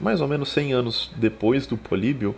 mais 0.00 0.22
ou 0.22 0.28
menos 0.28 0.50
100 0.50 0.72
anos 0.72 1.10
depois 1.16 1.66
do 1.66 1.76
Políbio, 1.76 2.34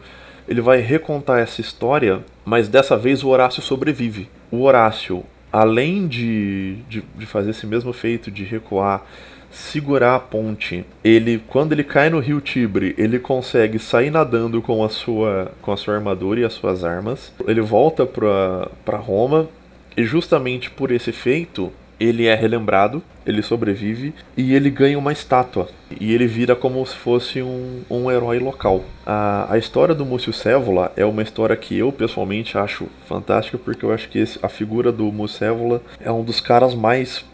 ele 0.49 0.61
vai 0.61 0.81
recontar 0.81 1.39
essa 1.41 1.61
história, 1.61 2.21
mas 2.45 2.69
dessa 2.69 2.97
vez 2.97 3.23
o 3.23 3.29
Horácio 3.29 3.63
sobrevive. 3.63 4.29
O 4.51 4.63
Horácio, 4.63 5.25
além 5.53 6.07
de, 6.07 6.77
de, 6.89 7.03
de 7.17 7.27
fazer 7.27 7.51
esse 7.51 7.67
mesmo 7.67 7.93
feito 7.93 8.31
de 8.31 8.45
recuar 8.45 9.05
segurar 9.53 10.17
a 10.17 10.19
ponte. 10.19 10.85
Ele, 11.05 11.43
quando 11.47 11.73
ele 11.73 11.85
cai 11.85 12.09
no 12.09 12.19
rio 12.19 12.41
Tibre, 12.41 12.95
ele 12.97 13.19
consegue 13.19 13.79
sair 13.79 14.11
nadando 14.11 14.63
com 14.63 14.83
a 14.83 14.89
sua, 14.89 15.53
com 15.61 15.71
a 15.71 15.77
sua 15.77 15.95
armadura 15.95 16.41
e 16.41 16.45
as 16.45 16.55
suas 16.55 16.83
armas. 16.83 17.33
Ele 17.47 17.61
volta 17.61 18.07
para 18.07 18.97
Roma 18.97 19.49
e 19.97 20.05
justamente 20.05 20.71
por 20.71 20.91
esse 20.91 21.13
feito 21.13 21.71
ele 22.03 22.27
é 22.27 22.35
relembrado, 22.35 23.03
ele 23.25 23.43
sobrevive 23.43 24.13
e 24.37 24.55
ele 24.55 24.71
ganha 24.71 24.99
uma 24.99 25.13
estátua. 25.13 25.69
E 26.01 26.13
ele 26.13 26.27
vira 26.27 26.57
como 26.57 26.85
se 26.85 26.97
fosse 26.97 27.41
um, 27.41 27.83
um 27.89 28.11
herói 28.11 28.41
local. 28.41 28.83
A, 29.07 29.47
a 29.53 29.57
história 29.57 29.95
do 29.95 30.05
Múcio 30.05 30.33
Cévola 30.33 30.93
é 30.97 31.05
uma 31.05 31.23
história 31.23 31.57
que 31.57 31.79
eu 31.79 31.93
pessoalmente 31.93 32.59
acho 32.59 32.89
fantástica, 33.07 33.57
porque 33.57 33.85
eu 33.85 33.93
acho 33.93 34.09
que 34.09 34.19
esse, 34.19 34.39
a 34.43 34.49
figura 34.49 34.91
do 34.91 35.05
Múcio 35.13 35.39
Cévola 35.39 35.81
é 36.01 36.11
um 36.11 36.25
dos 36.25 36.41
caras 36.41 36.75
mais 36.75 37.25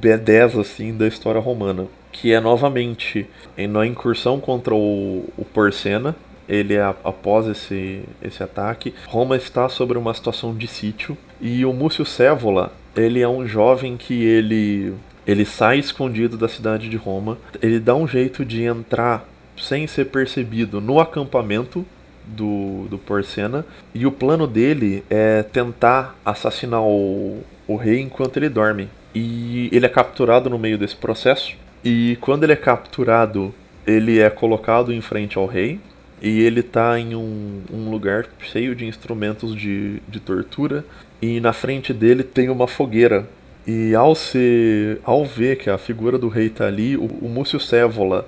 B10 0.00 0.60
assim 0.60 0.94
da 0.94 1.06
história 1.06 1.40
romana, 1.40 1.86
que 2.12 2.32
é 2.32 2.38
novamente 2.38 3.26
na 3.70 3.86
incursão 3.86 4.38
contra 4.38 4.74
o, 4.74 5.24
o 5.38 5.44
Porcena. 5.44 6.14
Ele 6.46 6.74
é 6.74 6.82
após 6.82 7.46
esse, 7.46 8.02
esse 8.22 8.42
ataque, 8.42 8.94
Roma 9.06 9.36
está 9.36 9.68
sobre 9.68 9.98
uma 9.98 10.14
situação 10.14 10.54
de 10.54 10.66
sítio 10.66 11.16
e 11.40 11.64
o 11.64 11.74
Múcio 11.74 12.06
Cévola, 12.06 12.72
ele 12.96 13.20
é 13.20 13.28
um 13.28 13.46
jovem 13.46 13.96
que 13.96 14.24
ele 14.24 14.94
ele 15.26 15.44
sai 15.44 15.78
escondido 15.78 16.38
da 16.38 16.48
cidade 16.48 16.88
de 16.88 16.96
Roma, 16.96 17.36
ele 17.60 17.78
dá 17.78 17.94
um 17.94 18.08
jeito 18.08 18.46
de 18.46 18.62
entrar 18.62 19.28
sem 19.58 19.86
ser 19.86 20.06
percebido 20.06 20.80
no 20.80 21.00
acampamento 21.00 21.84
do, 22.24 22.86
do 22.88 22.98
Porcena 22.98 23.64
e 23.94 24.06
o 24.06 24.12
plano 24.12 24.46
dele 24.46 25.04
é 25.10 25.42
tentar 25.42 26.16
assassinar 26.24 26.82
o, 26.82 27.42
o 27.66 27.76
rei 27.76 28.00
enquanto 28.00 28.36
ele 28.36 28.48
dorme. 28.48 28.88
E 29.14 29.68
ele 29.72 29.86
é 29.86 29.88
capturado 29.88 30.48
no 30.50 30.58
meio 30.58 30.78
desse 30.78 30.96
processo. 30.96 31.56
E 31.84 32.16
quando 32.20 32.44
ele 32.44 32.52
é 32.52 32.56
capturado, 32.56 33.54
ele 33.86 34.20
é 34.20 34.28
colocado 34.28 34.92
em 34.92 35.00
frente 35.00 35.38
ao 35.38 35.46
rei. 35.46 35.80
E 36.20 36.40
ele 36.40 36.60
está 36.60 36.98
em 36.98 37.14
um, 37.14 37.62
um, 37.72 37.90
lugar 37.90 38.26
cheio 38.40 38.74
de 38.74 38.84
instrumentos 38.86 39.54
de, 39.54 40.00
de 40.08 40.18
tortura. 40.18 40.84
E 41.22 41.40
na 41.40 41.52
frente 41.52 41.92
dele 41.92 42.22
tem 42.22 42.48
uma 42.48 42.66
fogueira. 42.66 43.28
E 43.66 43.94
ao, 43.94 44.14
ser, 44.14 45.00
ao 45.04 45.24
ver 45.24 45.58
que 45.58 45.70
a 45.70 45.78
figura 45.78 46.18
do 46.18 46.28
rei 46.28 46.46
está 46.46 46.66
ali, 46.66 46.96
o, 46.96 47.04
o 47.04 47.28
Múcio 47.28 47.60
Cévola, 47.60 48.26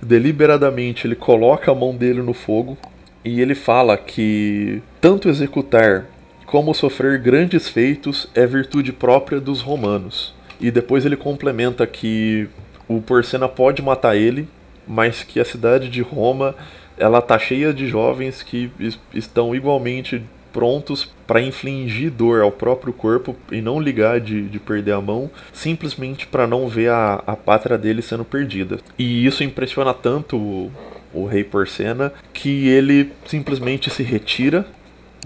deliberadamente, 0.00 1.06
ele 1.06 1.16
coloca 1.16 1.72
a 1.72 1.74
mão 1.74 1.96
dele 1.96 2.22
no 2.22 2.34
fogo. 2.34 2.76
E 3.24 3.40
ele 3.40 3.54
fala 3.54 3.96
que 3.96 4.82
tanto 5.00 5.28
executar 5.28 6.06
como 6.46 6.74
sofrer 6.74 7.18
grandes 7.18 7.68
feitos 7.68 8.28
é 8.34 8.46
virtude 8.46 8.92
própria 8.92 9.40
dos 9.40 9.60
romanos. 9.60 10.34
E 10.60 10.70
depois 10.70 11.06
ele 11.06 11.16
complementa 11.16 11.86
que 11.86 12.48
o 12.86 13.00
Porcena 13.00 13.48
pode 13.48 13.80
matar 13.80 14.16
ele, 14.16 14.46
mas 14.86 15.22
que 15.22 15.40
a 15.40 15.44
cidade 15.44 15.88
de 15.88 16.02
Roma 16.02 16.54
ela 16.96 17.20
tá 17.20 17.38
cheia 17.38 17.72
de 17.72 17.86
jovens 17.88 18.42
que 18.42 18.70
estão 19.12 19.54
igualmente 19.54 20.22
prontos 20.52 21.10
para 21.26 21.40
infligir 21.40 22.10
dor 22.10 22.42
ao 22.42 22.52
próprio 22.52 22.92
corpo 22.92 23.34
e 23.50 23.60
não 23.60 23.80
ligar 23.80 24.20
de, 24.20 24.48
de 24.48 24.58
perder 24.58 24.92
a 24.92 25.00
mão, 25.00 25.30
simplesmente 25.52 26.26
para 26.26 26.46
não 26.46 26.68
ver 26.68 26.90
a, 26.90 27.22
a 27.26 27.34
pátria 27.34 27.78
dele 27.78 28.02
sendo 28.02 28.24
perdida. 28.24 28.78
E 28.98 29.24
isso 29.24 29.42
impressiona 29.42 29.94
tanto 29.94 30.36
o, 30.36 30.70
o 31.14 31.26
rei 31.26 31.42
Porcena 31.42 32.12
que 32.32 32.68
ele 32.68 33.12
simplesmente 33.26 33.90
se 33.90 34.02
retira 34.02 34.66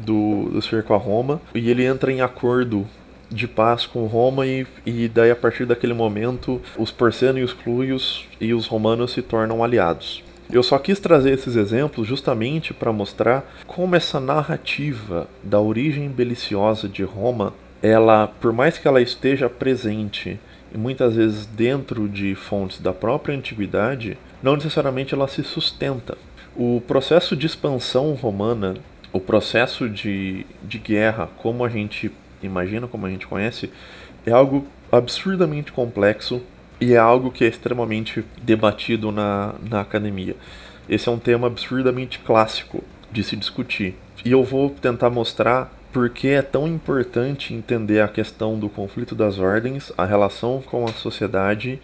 do, 0.01 0.51
do 0.51 0.63
cerco 0.63 0.95
a 0.95 0.99
Roma 0.99 1.41
e 1.55 1.71
ele 1.71 1.85
entra 1.85 2.13
em 2.13 2.21
acordo 2.21 2.87
de 3.31 3.49
paz 3.49 3.87
com 3.87 4.07
Roma 4.07 4.47
e, 4.47 4.67
e 4.85 5.09
daí 5.09 5.31
a 5.31 5.37
partir 5.37 5.67
daquele 5.67 5.95
momento 5.95 6.63
os 6.79 6.93
porcenos 6.93 7.41
e 7.41 7.45
os 7.45 7.53
cluios 7.53 8.25
e 8.41 8.55
os 8.55 8.67
romanos 8.67 9.13
se 9.13 9.23
tornam 9.23 9.65
aliados. 9.65 10.23
Eu 10.51 10.63
só 10.63 10.79
quis 10.79 11.01
trazer 11.01 11.33
esses 11.33 11.57
exemplos 11.57 12.07
justamente 12.07 12.73
para 12.73 12.93
mostrar 12.93 13.45
como 13.67 13.97
essa 13.97 14.21
narrativa 14.21 15.29
da 15.43 15.61
origem 15.61 16.09
beliciosa 16.09 16.89
de 16.89 17.03
Roma, 17.03 17.53
ela, 17.83 18.29
por 18.41 18.53
mais 18.53 18.79
que 18.79 18.87
ela 18.87 19.01
esteja 19.01 19.49
presente 19.49 20.39
e 20.75 20.79
muitas 20.79 21.17
vezes 21.17 21.47
dentro 21.47 22.09
de 22.09 22.35
fontes 22.35 22.81
da 22.81 22.93
própria 22.93 23.37
antiguidade, 23.37 24.17
não 24.43 24.55
necessariamente 24.55 25.15
ela 25.15 25.29
se 25.29 25.43
sustenta. 25.43 26.17
O 26.55 26.81
processo 26.87 27.37
de 27.37 27.47
expansão 27.47 28.15
romana 28.15 28.75
o 29.17 29.21
processo 29.21 29.89
de, 29.89 30.45
de 30.63 30.79
guerra, 30.79 31.29
como 31.39 31.65
a 31.65 31.69
gente 31.69 32.13
imagina, 32.43 32.87
como 32.87 33.07
a 33.07 33.11
gente 33.11 33.27
conhece, 33.27 33.71
é 34.27 34.31
algo 34.31 34.67
absurdamente 34.93 35.73
complexo 35.73 36.43
e 36.81 36.95
é 36.95 36.99
algo 36.99 37.31
que 37.31 37.45
é 37.45 37.49
extremamente 37.49 38.25
debatido 38.43 39.11
na, 39.11 39.55
na 39.69 39.81
academia. 39.81 40.37
Esse 40.89 41.09
é 41.09 41.13
um 41.13 41.19
tema 41.19 41.47
absurdamente 41.47 42.19
clássico 42.21 42.85
de 43.11 43.25
se 43.25 43.37
discutir. 43.37 43.95
E 44.25 44.31
eu 44.31 44.45
vou 44.45 44.71
tentar 44.71 45.11
mostrar 45.11 45.73
por 45.93 46.11
que 46.11 46.29
é 46.29 46.43
tão 46.43 46.69
importante 46.69 47.55
entender 47.55 48.01
a 48.01 48.09
questão 48.09 48.59
do 48.59 48.69
conflito 48.69 49.15
das 49.15 49.39
ordens, 49.39 49.91
a 49.97 50.05
relação 50.05 50.63
com 50.65 50.85
a 50.85 50.93
sociedade 50.93 51.81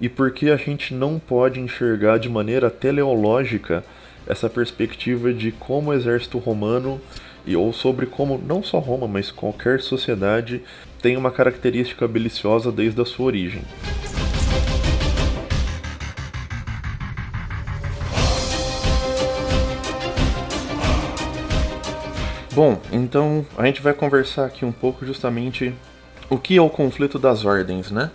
e 0.00 0.08
por 0.08 0.30
que 0.30 0.50
a 0.50 0.56
gente 0.56 0.92
não 0.92 1.18
pode 1.18 1.58
enxergar 1.58 2.18
de 2.18 2.28
maneira 2.28 2.70
teleológica 2.70 3.82
essa 4.26 4.50
perspectiva 4.50 5.32
de 5.32 5.52
como 5.52 5.90
o 5.90 5.94
exército 5.94 6.38
romano 6.38 7.00
e 7.46 7.56
ou 7.56 7.72
sobre 7.72 8.06
como 8.06 8.36
não 8.36 8.62
só 8.62 8.78
Roma, 8.78 9.06
mas 9.06 9.30
qualquer 9.30 9.80
sociedade 9.80 10.60
tem 11.00 11.16
uma 11.16 11.30
característica 11.30 12.06
beliciosa 12.06 12.72
desde 12.72 13.00
a 13.00 13.04
sua 13.04 13.26
origem. 13.26 13.62
Bom, 22.56 22.80
então 22.90 23.44
a 23.58 23.66
gente 23.66 23.82
vai 23.82 23.92
conversar 23.92 24.46
aqui 24.46 24.64
um 24.64 24.72
pouco 24.72 25.04
justamente 25.04 25.74
o 26.30 26.38
que 26.38 26.56
é 26.56 26.62
o 26.62 26.70
conflito 26.70 27.18
das 27.18 27.44
ordens, 27.44 27.90
né? 27.90 28.10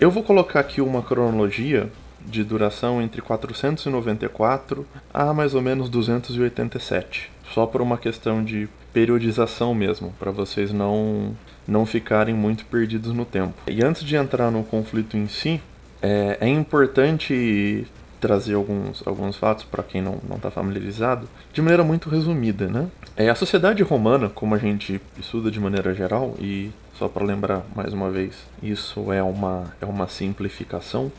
Eu 0.00 0.08
vou 0.08 0.22
colocar 0.22 0.60
aqui 0.60 0.80
uma 0.80 1.02
cronologia 1.02 1.90
de 2.24 2.44
duração 2.44 3.02
entre 3.02 3.20
494 3.20 4.86
a 5.12 5.34
mais 5.34 5.52
ou 5.52 5.60
menos 5.60 5.88
287, 5.88 7.28
só 7.52 7.66
por 7.66 7.82
uma 7.82 7.98
questão 7.98 8.44
de 8.44 8.68
periodização 8.92 9.74
mesmo, 9.74 10.14
para 10.16 10.30
vocês 10.30 10.72
não 10.72 11.36
não 11.66 11.84
ficarem 11.84 12.36
muito 12.36 12.64
perdidos 12.66 13.12
no 13.12 13.24
tempo. 13.24 13.54
E 13.66 13.82
antes 13.82 14.04
de 14.04 14.14
entrar 14.14 14.52
no 14.52 14.62
conflito 14.62 15.16
em 15.16 15.26
si, 15.26 15.60
é, 16.00 16.38
é 16.40 16.48
importante 16.48 17.84
trazer 18.20 18.54
alguns, 18.54 19.06
alguns 19.06 19.36
fatos 19.36 19.64
para 19.64 19.82
quem 19.82 20.02
não 20.02 20.18
está 20.34 20.50
familiarizado, 20.50 21.28
de 21.52 21.60
maneira 21.62 21.84
muito 21.84 22.08
resumida. 22.08 22.66
Né? 22.66 22.88
É, 23.16 23.28
a 23.28 23.34
sociedade 23.34 23.82
romana, 23.82 24.28
como 24.28 24.54
a 24.54 24.58
gente 24.58 25.00
estuda 25.18 25.50
de 25.50 25.60
maneira 25.60 25.94
geral, 25.94 26.34
e 26.38 26.70
só 26.98 27.08
para 27.08 27.24
lembrar 27.24 27.64
mais 27.74 27.92
uma 27.92 28.10
vez, 28.10 28.34
isso 28.62 29.12
é 29.12 29.22
uma, 29.22 29.74
é 29.80 29.86
uma 29.86 30.08
simplificação, 30.08 31.12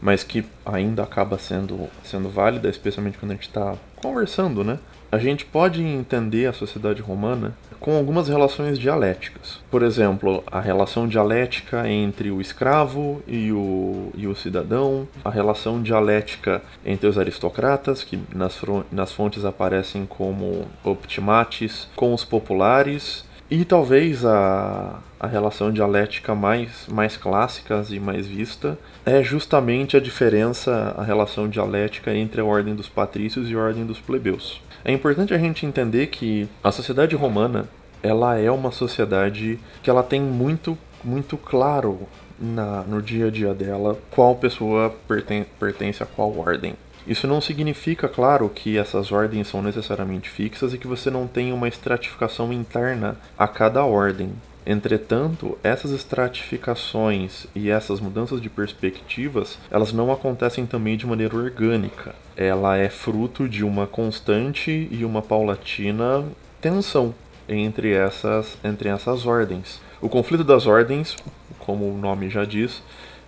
mas 0.00 0.22
que 0.22 0.44
ainda 0.64 1.02
acaba 1.02 1.38
sendo, 1.38 1.88
sendo 2.02 2.28
válida, 2.28 2.68
especialmente 2.68 3.18
quando 3.18 3.32
a 3.32 3.34
gente 3.34 3.48
está 3.48 3.74
conversando, 3.96 4.62
né? 4.62 4.78
A 5.14 5.18
gente 5.18 5.46
pode 5.46 5.80
entender 5.80 6.46
a 6.46 6.52
sociedade 6.52 7.00
romana 7.00 7.56
com 7.78 7.96
algumas 7.96 8.26
relações 8.26 8.76
dialéticas. 8.76 9.60
Por 9.70 9.84
exemplo, 9.84 10.42
a 10.50 10.58
relação 10.58 11.06
dialética 11.06 11.88
entre 11.88 12.32
o 12.32 12.40
escravo 12.40 13.22
e 13.24 13.52
o, 13.52 14.10
e 14.16 14.26
o 14.26 14.34
cidadão, 14.34 15.06
a 15.24 15.30
relação 15.30 15.80
dialética 15.80 16.60
entre 16.84 17.06
os 17.06 17.16
aristocratas, 17.16 18.02
que 18.02 18.18
nas, 18.34 18.60
nas 18.90 19.12
fontes 19.12 19.44
aparecem 19.44 20.04
como 20.04 20.66
optimates, 20.82 21.86
com 21.94 22.12
os 22.12 22.24
populares, 22.24 23.24
e 23.48 23.64
talvez 23.64 24.24
a, 24.24 24.98
a 25.20 25.28
relação 25.28 25.70
dialética 25.70 26.34
mais, 26.34 26.88
mais 26.88 27.16
clássica 27.16 27.84
e 27.88 28.00
mais 28.00 28.26
vista 28.26 28.76
é 29.06 29.22
justamente 29.22 29.96
a 29.96 30.00
diferença, 30.00 30.92
a 30.98 31.04
relação 31.04 31.48
dialética 31.48 32.12
entre 32.12 32.40
a 32.40 32.44
ordem 32.44 32.74
dos 32.74 32.88
patrícios 32.88 33.48
e 33.48 33.54
a 33.54 33.58
ordem 33.58 33.86
dos 33.86 34.00
plebeus. 34.00 34.60
É 34.84 34.92
importante 34.92 35.32
a 35.32 35.38
gente 35.38 35.64
entender 35.64 36.08
que 36.08 36.48
a 36.62 36.70
sociedade 36.70 37.16
romana 37.16 37.66
ela 38.02 38.38
é 38.38 38.50
uma 38.50 38.70
sociedade 38.70 39.58
que 39.82 39.88
ela 39.88 40.02
tem 40.02 40.20
muito 40.20 40.76
muito 41.02 41.36
claro 41.36 42.06
na, 42.38 42.82
no 42.82 43.00
dia 43.00 43.28
a 43.28 43.30
dia 43.30 43.54
dela 43.54 43.98
qual 44.10 44.34
pessoa 44.34 44.94
pertence, 45.06 45.48
pertence 45.58 46.02
a 46.02 46.06
qual 46.06 46.36
ordem. 46.38 46.74
Isso 47.06 47.26
não 47.26 47.40
significa, 47.40 48.08
claro, 48.08 48.48
que 48.48 48.78
essas 48.78 49.12
ordens 49.12 49.48
são 49.48 49.60
necessariamente 49.60 50.30
fixas 50.30 50.72
e 50.72 50.78
que 50.78 50.86
você 50.86 51.10
não 51.10 51.26
tem 51.26 51.52
uma 51.52 51.68
estratificação 51.68 52.50
interna 52.50 53.16
a 53.38 53.46
cada 53.46 53.84
ordem. 53.84 54.32
Entretanto, 54.66 55.58
essas 55.62 55.90
estratificações 55.90 57.46
e 57.54 57.70
essas 57.70 58.00
mudanças 58.00 58.40
de 58.40 58.48
perspectivas, 58.48 59.58
elas 59.70 59.92
não 59.92 60.10
acontecem 60.10 60.64
também 60.64 60.96
de 60.96 61.06
maneira 61.06 61.36
orgânica. 61.36 62.14
Ela 62.36 62.78
é 62.78 62.88
fruto 62.88 63.48
de 63.48 63.62
uma 63.62 63.86
constante 63.86 64.88
e 64.90 65.04
uma 65.04 65.20
paulatina 65.20 66.24
tensão 66.60 67.14
entre 67.48 67.92
essas, 67.92 68.56
entre 68.64 68.88
essas 68.88 69.26
ordens. 69.26 69.80
O 70.00 70.08
conflito 70.08 70.44
das 70.44 70.66
ordens, 70.66 71.14
como 71.58 71.90
o 71.90 71.98
nome 71.98 72.30
já 72.30 72.44
diz, 72.44 72.82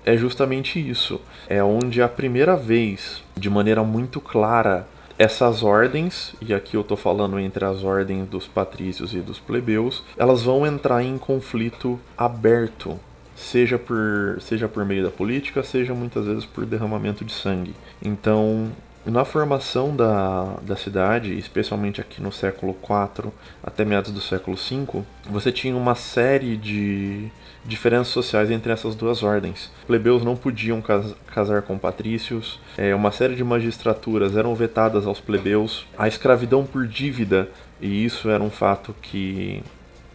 é 0.07 0.17
justamente 0.17 0.79
isso. 0.79 1.21
É 1.49 1.63
onde 1.63 2.01
a 2.01 2.09
primeira 2.09 2.57
vez, 2.57 3.23
de 3.37 3.51
maneira 3.51 3.83
muito 3.83 4.21
clara, 4.21 4.87
essas 5.19 5.63
ordens, 5.63 6.35
e 6.41 6.53
aqui 6.53 6.77
eu 6.77 6.83
estou 6.83 6.97
falando 6.97 7.39
entre 7.39 7.65
as 7.65 7.83
ordens 7.83 8.29
dos 8.29 8.47
patrícios 8.47 9.15
e 9.15 9.19
dos 9.19 9.39
plebeus, 9.39 10.03
elas 10.17 10.43
vão 10.43 10.67
entrar 10.67 11.03
em 11.03 11.17
conflito 11.17 11.99
aberto, 12.17 12.99
seja 13.35 13.79
por, 13.79 14.39
seja 14.41 14.69
por 14.69 14.85
meio 14.85 15.05
da 15.05 15.11
política, 15.11 15.63
seja 15.63 15.95
muitas 15.95 16.27
vezes 16.27 16.45
por 16.45 16.67
derramamento 16.67 17.25
de 17.25 17.33
sangue. 17.33 17.75
Então, 18.03 18.71
na 19.07 19.25
formação 19.25 19.95
da, 19.95 20.57
da 20.63 20.77
cidade, 20.77 21.39
especialmente 21.39 22.01
aqui 22.01 22.21
no 22.21 22.33
século 22.33 22.77
IV 22.83 23.33
até 23.63 23.85
meados 23.85 24.11
do 24.11 24.21
século 24.21 24.57
V, 24.57 25.03
você 25.31 25.53
tinha 25.53 25.77
uma 25.77 25.95
série 25.95 26.57
de 26.57 27.29
diferenças 27.65 28.09
sociais 28.09 28.51
entre 28.51 28.73
essas 28.73 28.95
duas 28.95 29.23
ordens. 29.23 29.71
Plebeus 29.87 30.25
não 30.25 30.37
podiam 30.37 30.83
casar 31.27 31.63
com 31.63 31.79
patrícios, 31.79 32.61
é, 32.77 32.95
uma 32.95 33.13
série 33.13 33.35
de 33.35 33.45
magistraturas 33.45 34.37
eram 34.37 34.55
vetadas 34.55 35.07
aos 35.07 35.21
plebeus, 35.21 35.87
a 35.97 36.09
escravidão 36.09 36.65
por 36.65 36.87
dívida, 36.87 37.49
e 37.81 38.05
isso 38.05 38.29
era 38.29 38.43
um 38.43 38.51
fato 38.51 38.95
que 39.01 39.63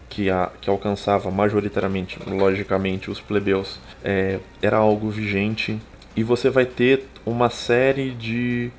que, 0.09 0.29
a, 0.29 0.51
que, 0.59 0.69
alcançava 0.69 1.31
majoritariamente, 1.31 2.19
logicamente, 2.27 3.09
os 3.09 3.21
plebeus, 3.21 3.79
é, 4.03 4.39
era 4.61 4.75
algo 4.75 5.09
vigente 5.09 5.79
e 6.15 6.23
você 6.23 6.49
vai 6.49 6.65
ter 6.65 7.05
uma 7.25 7.49
série 7.49 8.11
de 8.11 8.71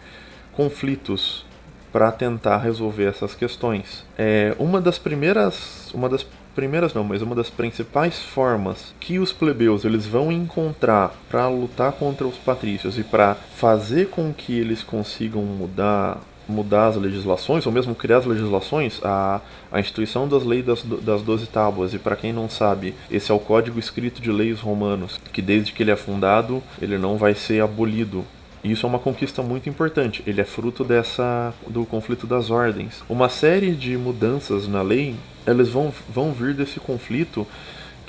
conflitos 0.53 1.45
para 1.93 2.11
tentar 2.11 2.59
resolver 2.59 3.05
essas 3.05 3.35
questões. 3.35 4.05
É 4.17 4.55
uma 4.59 4.81
das 4.81 4.99
primeiras, 4.99 5.91
uma 5.93 6.09
das 6.09 6.27
primeiras 6.55 6.95
não, 6.95 7.05
mas 7.05 7.23
uma 7.23 7.35
das 7.35 7.51
principais 7.51 8.19
formas 8.19 8.95
que 9.01 9.19
os 9.19 9.33
plebeus 9.33 9.85
eles 9.85 10.07
vão 10.07 10.31
encontrar 10.31 11.15
para 11.31 11.49
lutar 11.49 11.93
contra 11.93 12.27
os 12.27 12.37
patrícios 12.37 12.99
e 12.99 13.03
para 13.03 13.35
fazer 13.35 14.09
com 14.09 14.33
que 14.33 14.59
eles 14.59 14.83
consigam 14.83 15.43
mudar 15.43 16.19
mudar 16.49 16.89
as 16.89 16.97
legislações, 16.97 17.67
ou 17.67 17.73
mesmo 17.73 17.95
criar 17.95 18.19
as 18.19 18.27
legislações, 18.27 19.01
a, 19.03 19.41
a 19.71 19.81
instituição 19.81 20.29
das 20.29 20.45
leis 20.45 20.65
das, 20.65 20.83
das 20.83 21.23
Doze 21.23 21.47
Tábuas, 21.47 21.95
e 21.95 21.99
para 21.99 22.17
quem 22.17 22.33
não 22.33 22.49
sabe, 22.49 22.95
esse 23.11 23.31
é 23.31 23.35
o 23.35 23.39
código 23.39 23.79
escrito 23.79 24.21
de 24.21 24.31
leis 24.31 24.61
romanos, 24.61 25.21
que 25.33 25.43
desde 25.43 25.73
que 25.73 25.83
ele 25.83 25.91
é 25.91 25.97
fundado, 25.97 26.63
ele 26.81 26.99
não 26.99 27.17
vai 27.17 27.35
ser 27.35 27.63
abolido. 27.63 28.25
Isso 28.65 28.87
é 28.87 28.89
uma 28.89 28.99
conquista 28.99 29.43
muito 29.43 29.69
importante. 29.69 30.23
Ele 30.25 30.41
é 30.41 30.45
fruto 30.45 30.85
dessa 30.85 31.53
do 31.67 31.85
conflito 31.85 32.29
das 32.29 32.49
ordens. 32.49 33.03
Uma 33.09 33.29
série 33.29 33.73
de 33.73 33.97
mudanças 33.97 34.69
na 34.69 34.83
lei, 34.83 35.17
elas 35.45 35.69
vão, 35.69 35.93
vão 36.09 36.33
vir 36.33 36.55
desse 36.55 36.79
conflito 36.79 37.45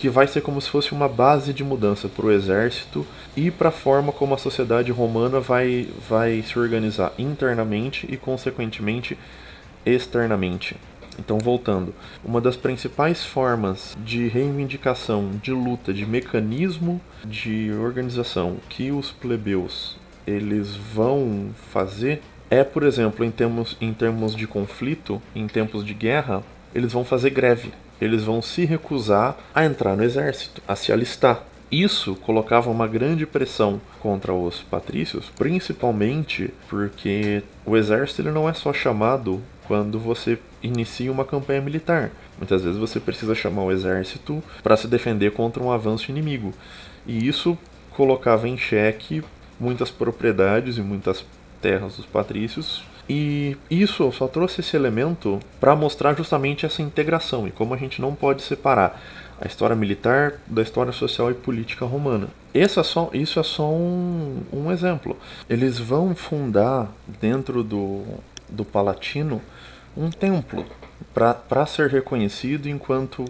que 0.03 0.09
vai 0.09 0.27
ser 0.27 0.41
como 0.41 0.59
se 0.59 0.69
fosse 0.69 0.91
uma 0.91 1.07
base 1.07 1.53
de 1.53 1.63
mudança 1.63 2.09
para 2.09 2.25
o 2.25 2.31
exército 2.31 3.07
e 3.37 3.49
para 3.49 3.69
a 3.69 3.71
forma 3.71 4.11
como 4.11 4.33
a 4.33 4.37
sociedade 4.37 4.91
romana 4.91 5.39
vai, 5.39 5.87
vai 6.09 6.41
se 6.41 6.59
organizar 6.59 7.13
internamente 7.17 8.05
e, 8.11 8.17
consequentemente, 8.17 9.17
externamente. 9.85 10.75
Então, 11.17 11.37
voltando, 11.37 11.95
uma 12.21 12.41
das 12.41 12.57
principais 12.57 13.23
formas 13.23 13.95
de 14.03 14.27
reivindicação, 14.27 15.31
de 15.41 15.53
luta, 15.53 15.93
de 15.93 16.05
mecanismo 16.05 16.99
de 17.23 17.71
organização 17.71 18.57
que 18.67 18.91
os 18.91 19.09
plebeus 19.09 19.95
eles 20.27 20.75
vão 20.75 21.51
fazer 21.71 22.21
é, 22.49 22.61
por 22.61 22.83
exemplo, 22.83 23.23
em 23.23 23.31
termos, 23.31 23.77
em 23.79 23.93
termos 23.93 24.35
de 24.35 24.47
conflito, 24.47 25.21
em 25.33 25.47
tempos 25.47 25.85
de 25.85 25.93
guerra, 25.93 26.43
eles 26.75 26.91
vão 26.91 27.05
fazer 27.05 27.29
greve 27.29 27.71
eles 28.03 28.23
vão 28.23 28.41
se 28.41 28.65
recusar 28.65 29.37
a 29.53 29.65
entrar 29.65 29.95
no 29.95 30.03
exército, 30.03 30.61
a 30.67 30.75
se 30.75 30.91
alistar. 30.91 31.43
Isso 31.71 32.15
colocava 32.15 32.69
uma 32.69 32.87
grande 32.87 33.25
pressão 33.25 33.81
contra 33.99 34.33
os 34.33 34.61
patrícios, 34.61 35.31
principalmente 35.35 36.53
porque 36.69 37.41
o 37.65 37.75
exército 37.75 38.21
ele 38.21 38.31
não 38.31 38.47
é 38.47 38.53
só 38.53 38.71
chamado 38.71 39.41
quando 39.67 39.97
você 39.97 40.37
inicia 40.61 41.11
uma 41.11 41.25
campanha 41.25 41.61
militar. 41.61 42.11
Muitas 42.37 42.63
vezes 42.63 42.79
você 42.79 42.99
precisa 42.99 43.33
chamar 43.33 43.63
o 43.63 43.71
exército 43.71 44.43
para 44.61 44.77
se 44.77 44.87
defender 44.87 45.31
contra 45.31 45.63
um 45.63 45.71
avanço 45.71 46.11
inimigo. 46.11 46.53
E 47.07 47.27
isso 47.27 47.57
colocava 47.91 48.47
em 48.47 48.57
xeque 48.57 49.23
muitas 49.59 49.89
propriedades 49.89 50.77
e 50.77 50.81
muitas 50.81 51.25
terras 51.61 51.95
dos 51.95 52.05
patrícios 52.05 52.83
e 53.09 53.57
isso 53.69 54.09
só 54.11 54.27
trouxe 54.27 54.61
esse 54.61 54.75
elemento 54.75 55.39
para 55.59 55.75
mostrar 55.75 56.13
justamente 56.15 56.65
essa 56.65 56.81
integração 56.81 57.47
e 57.47 57.51
como 57.51 57.73
a 57.73 57.77
gente 57.77 58.01
não 58.01 58.15
pode 58.15 58.41
separar 58.41 59.01
a 59.41 59.47
história 59.47 59.75
militar 59.75 60.35
da 60.47 60.61
história 60.61 60.93
social 60.93 61.29
e 61.29 61.33
política 61.33 61.85
romana. 61.85 62.29
Esse 62.53 62.79
é 62.79 62.83
só, 62.83 63.09
isso 63.13 63.39
é 63.39 63.43
só 63.43 63.69
um, 63.69 64.41
um 64.53 64.71
exemplo. 64.71 65.17
Eles 65.49 65.77
vão 65.77 66.15
fundar 66.15 66.89
dentro 67.19 67.63
do, 67.63 68.03
do 68.47 68.63
Palatino 68.63 69.41
um 69.97 70.09
templo 70.09 70.65
para 71.13 71.65
ser 71.65 71.89
reconhecido 71.89 72.67
enquanto 72.67 73.25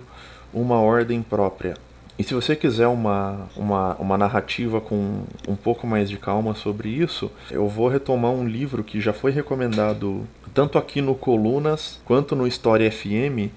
uma 0.53 0.79
ordem 0.79 1.21
própria. 1.23 1.75
E 2.17 2.23
se 2.23 2.33
você 2.33 2.55
quiser 2.55 2.87
uma, 2.87 3.47
uma, 3.55 3.95
uma 3.95 4.17
narrativa 4.17 4.79
com 4.79 5.23
um 5.47 5.55
pouco 5.55 5.87
mais 5.87 6.09
de 6.09 6.17
calma 6.17 6.53
sobre 6.53 6.89
isso, 6.89 7.31
eu 7.49 7.67
vou 7.67 7.87
retomar 7.87 8.31
um 8.31 8.47
livro 8.47 8.83
que 8.83 9.01
já 9.01 9.11
foi 9.11 9.31
recomendado 9.31 10.27
tanto 10.53 10.77
aqui 10.77 11.01
no 11.01 11.15
Colunas 11.15 11.99
quanto 12.05 12.35
no 12.35 12.45
História 12.45 12.91
FM, 12.91 13.49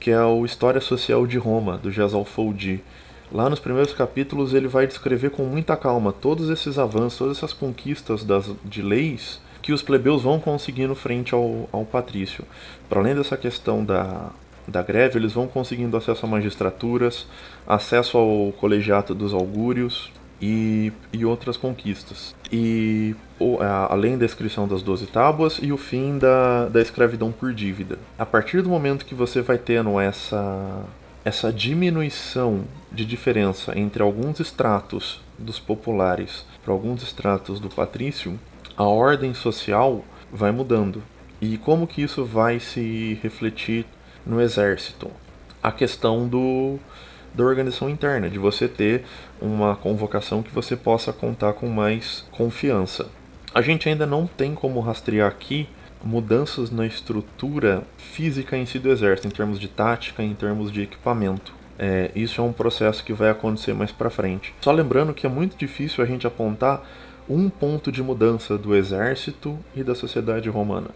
que 0.00 0.10
é 0.10 0.22
o 0.22 0.46
História 0.46 0.80
Social 0.80 1.26
de 1.26 1.36
Roma, 1.36 1.76
do 1.76 1.90
Jazal 1.90 2.24
Foldi. 2.24 2.82
Lá 3.30 3.50
nos 3.50 3.60
primeiros 3.60 3.92
capítulos 3.92 4.54
ele 4.54 4.68
vai 4.68 4.86
descrever 4.86 5.30
com 5.30 5.42
muita 5.42 5.76
calma 5.76 6.10
todos 6.10 6.48
esses 6.48 6.78
avanços, 6.78 7.18
todas 7.18 7.36
essas 7.36 7.52
conquistas 7.52 8.24
das, 8.24 8.50
de 8.64 8.80
leis 8.80 9.38
que 9.60 9.72
os 9.72 9.82
plebeus 9.82 10.22
vão 10.22 10.40
conseguindo 10.40 10.94
frente 10.94 11.34
ao, 11.34 11.68
ao 11.70 11.84
patrício. 11.84 12.42
Para 12.88 13.00
além 13.00 13.14
dessa 13.14 13.36
questão 13.36 13.84
da, 13.84 14.30
da 14.68 14.82
greve, 14.82 15.18
eles 15.18 15.32
vão 15.32 15.48
conseguindo 15.48 15.96
acesso 15.96 16.26
a 16.26 16.28
magistraturas, 16.28 17.26
acesso 17.66 18.18
ao 18.18 18.52
colegiato 18.52 19.14
dos 19.14 19.32
augúrios, 19.32 20.12
e, 20.40 20.92
e 21.12 21.24
outras 21.24 21.56
conquistas. 21.56 22.34
E 22.50 23.14
o, 23.38 23.58
a, 23.60 23.92
além 23.92 24.16
da 24.16 24.24
inscrição 24.24 24.66
das 24.66 24.82
12 24.82 25.06
tábuas 25.06 25.58
e 25.62 25.72
o 25.72 25.76
fim 25.76 26.18
da, 26.18 26.68
da 26.68 26.80
escravidão 26.80 27.32
por 27.32 27.52
dívida. 27.52 27.98
A 28.18 28.26
partir 28.26 28.62
do 28.62 28.68
momento 28.68 29.04
que 29.04 29.14
você 29.14 29.42
vai 29.42 29.58
tendo 29.58 29.98
essa, 29.98 30.84
essa 31.24 31.52
diminuição 31.52 32.64
de 32.90 33.04
diferença 33.04 33.78
entre 33.78 34.02
alguns 34.02 34.40
estratos 34.40 35.20
dos 35.38 35.58
populares 35.58 36.44
para 36.64 36.72
alguns 36.72 37.02
estratos 37.02 37.60
do 37.60 37.68
patrício, 37.68 38.38
a 38.76 38.84
ordem 38.84 39.34
social 39.34 40.04
vai 40.32 40.52
mudando. 40.52 41.02
E 41.40 41.56
como 41.58 41.86
que 41.86 42.02
isso 42.02 42.24
vai 42.24 42.58
se 42.58 43.18
refletir 43.22 43.86
no 44.26 44.40
exército? 44.40 45.10
A 45.62 45.72
questão 45.72 46.28
do 46.28 46.78
da 47.34 47.44
organização 47.44 47.88
interna, 47.88 48.28
de 48.28 48.38
você 48.38 48.66
ter 48.66 49.04
uma 49.40 49.76
convocação 49.76 50.42
que 50.42 50.52
você 50.52 50.74
possa 50.74 51.12
contar 51.12 51.52
com 51.52 51.68
mais 51.68 52.26
confiança. 52.32 53.06
A 53.54 53.62
gente 53.62 53.88
ainda 53.88 54.06
não 54.06 54.26
tem 54.26 54.54
como 54.54 54.80
rastrear 54.80 55.28
aqui 55.28 55.68
mudanças 56.04 56.70
na 56.70 56.86
estrutura 56.86 57.82
física 57.96 58.56
em 58.56 58.66
si 58.66 58.78
do 58.78 58.90
exército, 58.90 59.28
em 59.28 59.30
termos 59.30 59.58
de 59.58 59.68
tática, 59.68 60.22
em 60.22 60.34
termos 60.34 60.70
de 60.70 60.82
equipamento. 60.82 61.52
É, 61.78 62.10
isso 62.14 62.40
é 62.40 62.44
um 62.44 62.52
processo 62.52 63.04
que 63.04 63.12
vai 63.12 63.30
acontecer 63.30 63.72
mais 63.72 63.92
para 63.92 64.10
frente. 64.10 64.54
Só 64.60 64.72
lembrando 64.72 65.14
que 65.14 65.26
é 65.26 65.30
muito 65.30 65.56
difícil 65.56 66.02
a 66.02 66.06
gente 66.06 66.26
apontar 66.26 66.84
um 67.28 67.48
ponto 67.48 67.92
de 67.92 68.02
mudança 68.02 68.58
do 68.58 68.74
exército 68.74 69.58
e 69.76 69.84
da 69.84 69.94
sociedade 69.94 70.48
romana. 70.48 70.88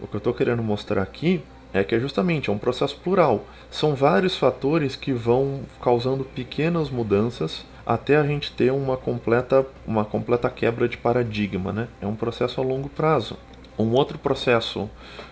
O 0.00 0.06
que 0.06 0.16
eu 0.16 0.18
estou 0.18 0.34
querendo 0.34 0.62
mostrar 0.62 1.02
aqui 1.02 1.42
é 1.78 1.84
que 1.84 1.94
é 1.94 2.00
justamente 2.00 2.48
é 2.48 2.52
um 2.52 2.58
processo 2.58 2.96
plural. 2.96 3.44
São 3.70 3.94
vários 3.94 4.36
fatores 4.36 4.96
que 4.96 5.12
vão 5.12 5.60
causando 5.80 6.24
pequenas 6.24 6.90
mudanças 6.90 7.64
até 7.84 8.16
a 8.16 8.26
gente 8.26 8.50
ter 8.52 8.72
uma 8.72 8.96
completa, 8.96 9.64
uma 9.86 10.04
completa 10.04 10.48
quebra 10.50 10.88
de 10.88 10.96
paradigma. 10.96 11.72
Né? 11.72 11.88
É 12.00 12.06
um 12.06 12.16
processo 12.16 12.60
a 12.60 12.64
longo 12.64 12.88
prazo. 12.88 13.36
Um 13.78 13.92
outro 13.92 14.18
processo, 14.18 14.88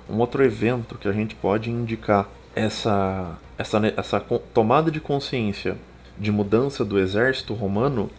um 0.09 0.19
outro 0.19 0.45
evento 0.45 0.99
que 0.99 1.09
a 1.09 1.13
gente 1.13 1.35
pode 1.35 1.71
indicar 1.71 2.29
essa, 2.55 3.39
essa, 3.57 3.81
essa 3.97 4.21
tomada 4.53 4.91
de 4.91 5.01
consciência 5.01 5.77
de 6.19 6.31
mudança 6.31 6.85
do 6.85 6.99
exército 6.99 7.55
romano 7.55 8.11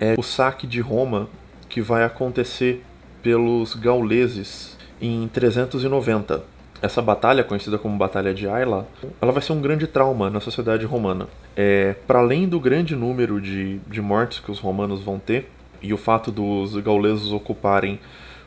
é 0.00 0.14
o 0.18 0.22
saque 0.22 0.66
de 0.66 0.80
Roma 0.80 1.28
que 1.68 1.80
vai 1.80 2.04
acontecer 2.04 2.84
pelos 3.22 3.74
gauleses 3.74 4.76
em 5.00 5.28
390 5.28 6.57
essa 6.80 7.02
batalha, 7.02 7.42
conhecida 7.44 7.78
como 7.78 7.96
Batalha 7.96 8.32
de 8.32 8.48
Ayla, 8.48 8.86
ela 9.20 9.32
vai 9.32 9.42
ser 9.42 9.52
um 9.52 9.60
grande 9.60 9.86
trauma 9.86 10.30
na 10.30 10.40
sociedade 10.40 10.84
romana. 10.86 11.26
É, 11.56 11.94
Para 12.06 12.20
além 12.20 12.48
do 12.48 12.60
grande 12.60 12.94
número 12.94 13.40
de, 13.40 13.78
de 13.86 14.00
mortes 14.00 14.38
que 14.38 14.50
os 14.50 14.60
romanos 14.60 15.00
vão 15.02 15.18
ter, 15.18 15.50
e 15.82 15.92
o 15.92 15.96
fato 15.96 16.30
dos 16.30 16.76
gauleses 16.76 17.30
ocuparem 17.30 18.00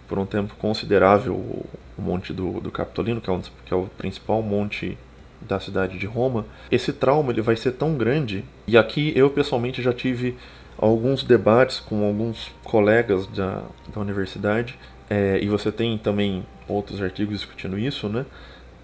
por 0.08 0.20
um 0.20 0.26
tempo 0.26 0.56
considerável 0.56 1.34
o, 1.34 1.66
o 1.98 2.02
monte 2.02 2.34
do, 2.34 2.60
do 2.60 2.72
Capitolino, 2.72 3.22
que 3.22 3.30
é, 3.30 3.34
um, 3.34 3.42
que 3.42 3.74
é 3.74 3.76
o 3.76 3.88
principal 3.98 4.42
monte 4.42 4.98
da 5.40 5.60
cidade 5.60 5.98
de 5.98 6.06
Roma, 6.06 6.46
esse 6.70 6.94
trauma 6.94 7.32
ele 7.32 7.42
vai 7.42 7.56
ser 7.56 7.72
tão 7.72 7.96
grande, 7.96 8.46
e 8.68 8.78
aqui 8.78 9.12
eu 9.16 9.30
pessoalmente 9.30 9.82
já 9.82 9.92
tive 9.92 10.38
alguns 10.78 11.24
debates 11.24 11.80
com 11.80 12.06
alguns 12.06 12.52
colegas 12.64 13.28
da, 13.28 13.64
da 13.94 14.02
universidade, 14.02 14.78
é, 15.12 15.40
e 15.42 15.50
você 15.50 15.74
tem 15.74 15.98
também 15.98 16.46
outros 16.70 17.02
artigos 17.02 17.40
discutindo 17.40 17.78
isso, 17.78 18.08
né? 18.08 18.26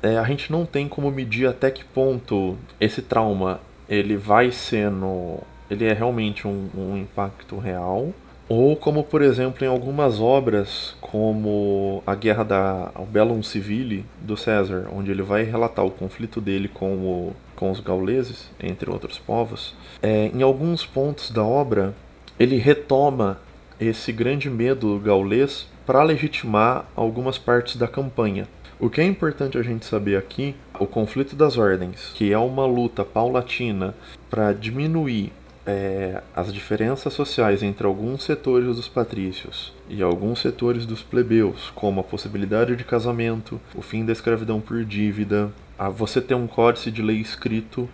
É, 0.03 0.17
a 0.17 0.25
gente 0.25 0.51
não 0.51 0.65
tem 0.65 0.85
como 0.85 1.09
medir 1.09 1.47
até 1.47 1.71
que 1.71 1.85
ponto 1.85 2.57
esse 2.81 3.01
trauma 3.01 3.61
ele 3.87 4.17
vai 4.17 4.51
sendo, 4.51 5.39
ele 5.71 5.85
é 5.85 5.93
realmente 5.93 6.45
um, 6.45 6.69
um 6.77 6.97
impacto 6.97 7.57
real, 7.57 8.09
ou 8.49 8.75
como 8.75 9.05
por 9.05 9.21
exemplo 9.21 9.63
em 9.63 9.69
algumas 9.69 10.19
obras 10.19 10.97
como 10.99 12.03
a 12.05 12.13
guerra 12.13 12.43
da 12.43 12.91
o 12.95 13.05
Bellum 13.05 13.41
Civile 13.41 14.05
do 14.21 14.35
César, 14.35 14.89
onde 14.93 15.09
ele 15.09 15.23
vai 15.23 15.43
relatar 15.43 15.85
o 15.85 15.91
conflito 15.91 16.41
dele 16.41 16.67
com, 16.67 16.93
o, 16.93 17.33
com 17.55 17.71
os 17.71 17.79
gauleses, 17.79 18.49
entre 18.61 18.89
outros 18.89 19.17
povos. 19.17 19.73
É, 20.01 20.29
em 20.33 20.41
alguns 20.41 20.85
pontos 20.85 21.31
da 21.31 21.45
obra 21.45 21.95
ele 22.37 22.57
retoma 22.57 23.39
esse 23.79 24.11
grande 24.11 24.49
medo 24.49 24.99
gaulês 24.99 25.67
para 25.87 26.03
legitimar 26.03 26.85
algumas 26.97 27.37
partes 27.37 27.77
da 27.77 27.87
campanha. 27.87 28.45
O 28.77 28.89
que 28.89 28.99
é 28.99 29.05
importante 29.05 29.57
a 29.57 29.63
gente 29.63 29.85
saber 29.85 30.17
aqui, 30.17 30.53
o 30.77 30.85
conflito 30.85 31.33
das 31.33 31.57
ordens, 31.57 32.11
que 32.13 32.31
é 32.31 32.37
uma 32.37 32.65
luta 32.65 33.05
paulatina 33.05 33.95
para 34.29 34.51
diminuir 34.51 35.31
é, 35.65 36.21
as 36.35 36.53
diferenças 36.53 37.13
sociais 37.13 37.63
entre 37.63 37.87
alguns 37.87 38.23
setores 38.23 38.75
dos 38.75 38.87
patrícios 38.87 39.73
e 39.89 40.03
alguns 40.03 40.39
setores 40.39 40.85
dos 40.85 41.01
plebeus, 41.01 41.71
como 41.73 42.01
a 42.01 42.03
possibilidade 42.03 42.75
de 42.75 42.83
casamento, 42.83 43.59
o 43.73 43.81
fim 43.81 44.05
da 44.05 44.11
escravidão 44.11 44.59
por 44.59 44.83
dívida, 44.83 45.49
a 45.79 45.89
você 45.89 46.19
ter 46.19 46.35
um 46.35 46.47
códice 46.47 46.91
de 46.91 47.01
lei 47.01 47.17
escrito. 47.17 47.89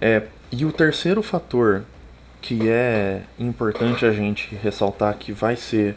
É, 0.00 0.22
e 0.52 0.64
o 0.64 0.72
terceiro 0.72 1.22
fator 1.22 1.82
que 2.40 2.68
é 2.68 3.22
importante 3.38 4.04
a 4.04 4.12
gente 4.12 4.54
ressaltar 4.54 5.16
que 5.16 5.32
vai 5.32 5.56
ser 5.56 5.96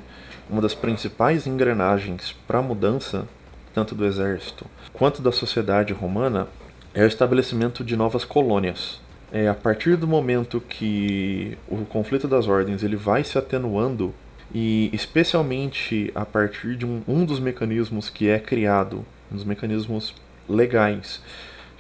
uma 0.49 0.61
das 0.61 0.73
principais 0.73 1.45
engrenagens 1.45 2.35
para 2.47 2.59
a 2.59 2.61
mudança, 2.61 3.27
tanto 3.73 3.93
do 3.93 4.05
exército 4.05 4.65
quanto 4.93 5.21
da 5.21 5.31
sociedade 5.31 5.93
romana, 5.93 6.47
é 6.93 7.03
o 7.03 7.07
estabelecimento 7.07 7.83
de 7.83 7.95
novas 7.95 8.25
colônias. 8.25 8.99
É 9.31 9.47
a 9.47 9.53
partir 9.53 9.97
do 9.97 10.07
momento 10.07 10.61
que 10.61 11.57
o 11.67 11.85
conflito 11.85 12.27
das 12.27 12.47
ordens 12.47 12.81
ele 12.81 12.95
vai 12.95 13.23
se 13.23 13.37
atenuando 13.37 14.13
e 14.53 14.89
especialmente 14.93 16.11
a 16.15 16.25
partir 16.25 16.77
de 16.77 16.85
um, 16.85 17.01
um 17.07 17.25
dos 17.25 17.39
mecanismos 17.39 18.09
que 18.09 18.29
é 18.29 18.39
criado, 18.39 19.05
um 19.31 19.35
dos 19.35 19.43
mecanismos 19.43 20.15
legais, 20.47 21.21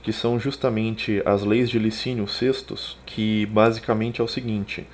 que 0.03 0.11
são 0.11 0.39
justamente 0.39 1.21
as 1.25 1.43
leis 1.43 1.69
de 1.69 1.79
Licínio 1.79 2.27
Sextus, 2.27 2.97
que 3.05 3.45
basicamente 3.45 4.19
é 4.19 4.23
o 4.23 4.27
seguinte: 4.27 4.85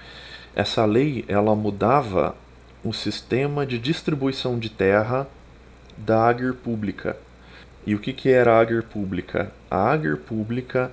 essa 0.55 0.85
lei 0.85 1.25
ela 1.27 1.55
mudava 1.55 2.35
um 2.83 2.91
sistema 2.91 3.65
de 3.65 3.79
distribuição 3.79 4.59
de 4.59 4.69
terra 4.69 5.27
da 5.97 6.27
Ager 6.27 6.53
Pública. 6.53 7.17
E 7.85 7.95
o 7.95 7.99
que, 7.99 8.13
que 8.13 8.29
era 8.29 8.55
a 8.55 8.59
Ager 8.59 8.83
Pública? 8.83 9.51
A 9.69 9.91
Ager 9.91 10.17
Pública 10.17 10.91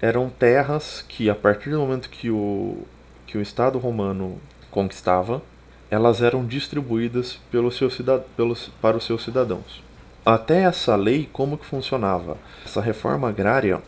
eram 0.00 0.28
terras 0.28 1.04
que, 1.08 1.30
a 1.30 1.34
partir 1.34 1.70
do 1.70 1.78
momento 1.78 2.08
que 2.08 2.30
o, 2.30 2.86
que 3.26 3.38
o 3.38 3.40
Estado 3.40 3.78
romano 3.78 4.38
conquistava, 4.70 5.42
elas 5.90 6.22
eram 6.22 6.44
distribuídas 6.44 7.38
pelo 7.50 7.70
seu 7.70 7.88
pelos, 8.36 8.68
para 8.80 8.96
os 8.96 9.04
seus 9.04 9.22
cidadãos. 9.22 9.82
Até 10.26 10.62
essa 10.62 10.96
lei, 10.96 11.28
como 11.32 11.58
que 11.58 11.66
funcionava? 11.66 12.36
Essa 12.64 12.80
reforma 12.80 13.28
agrária, 13.28 13.80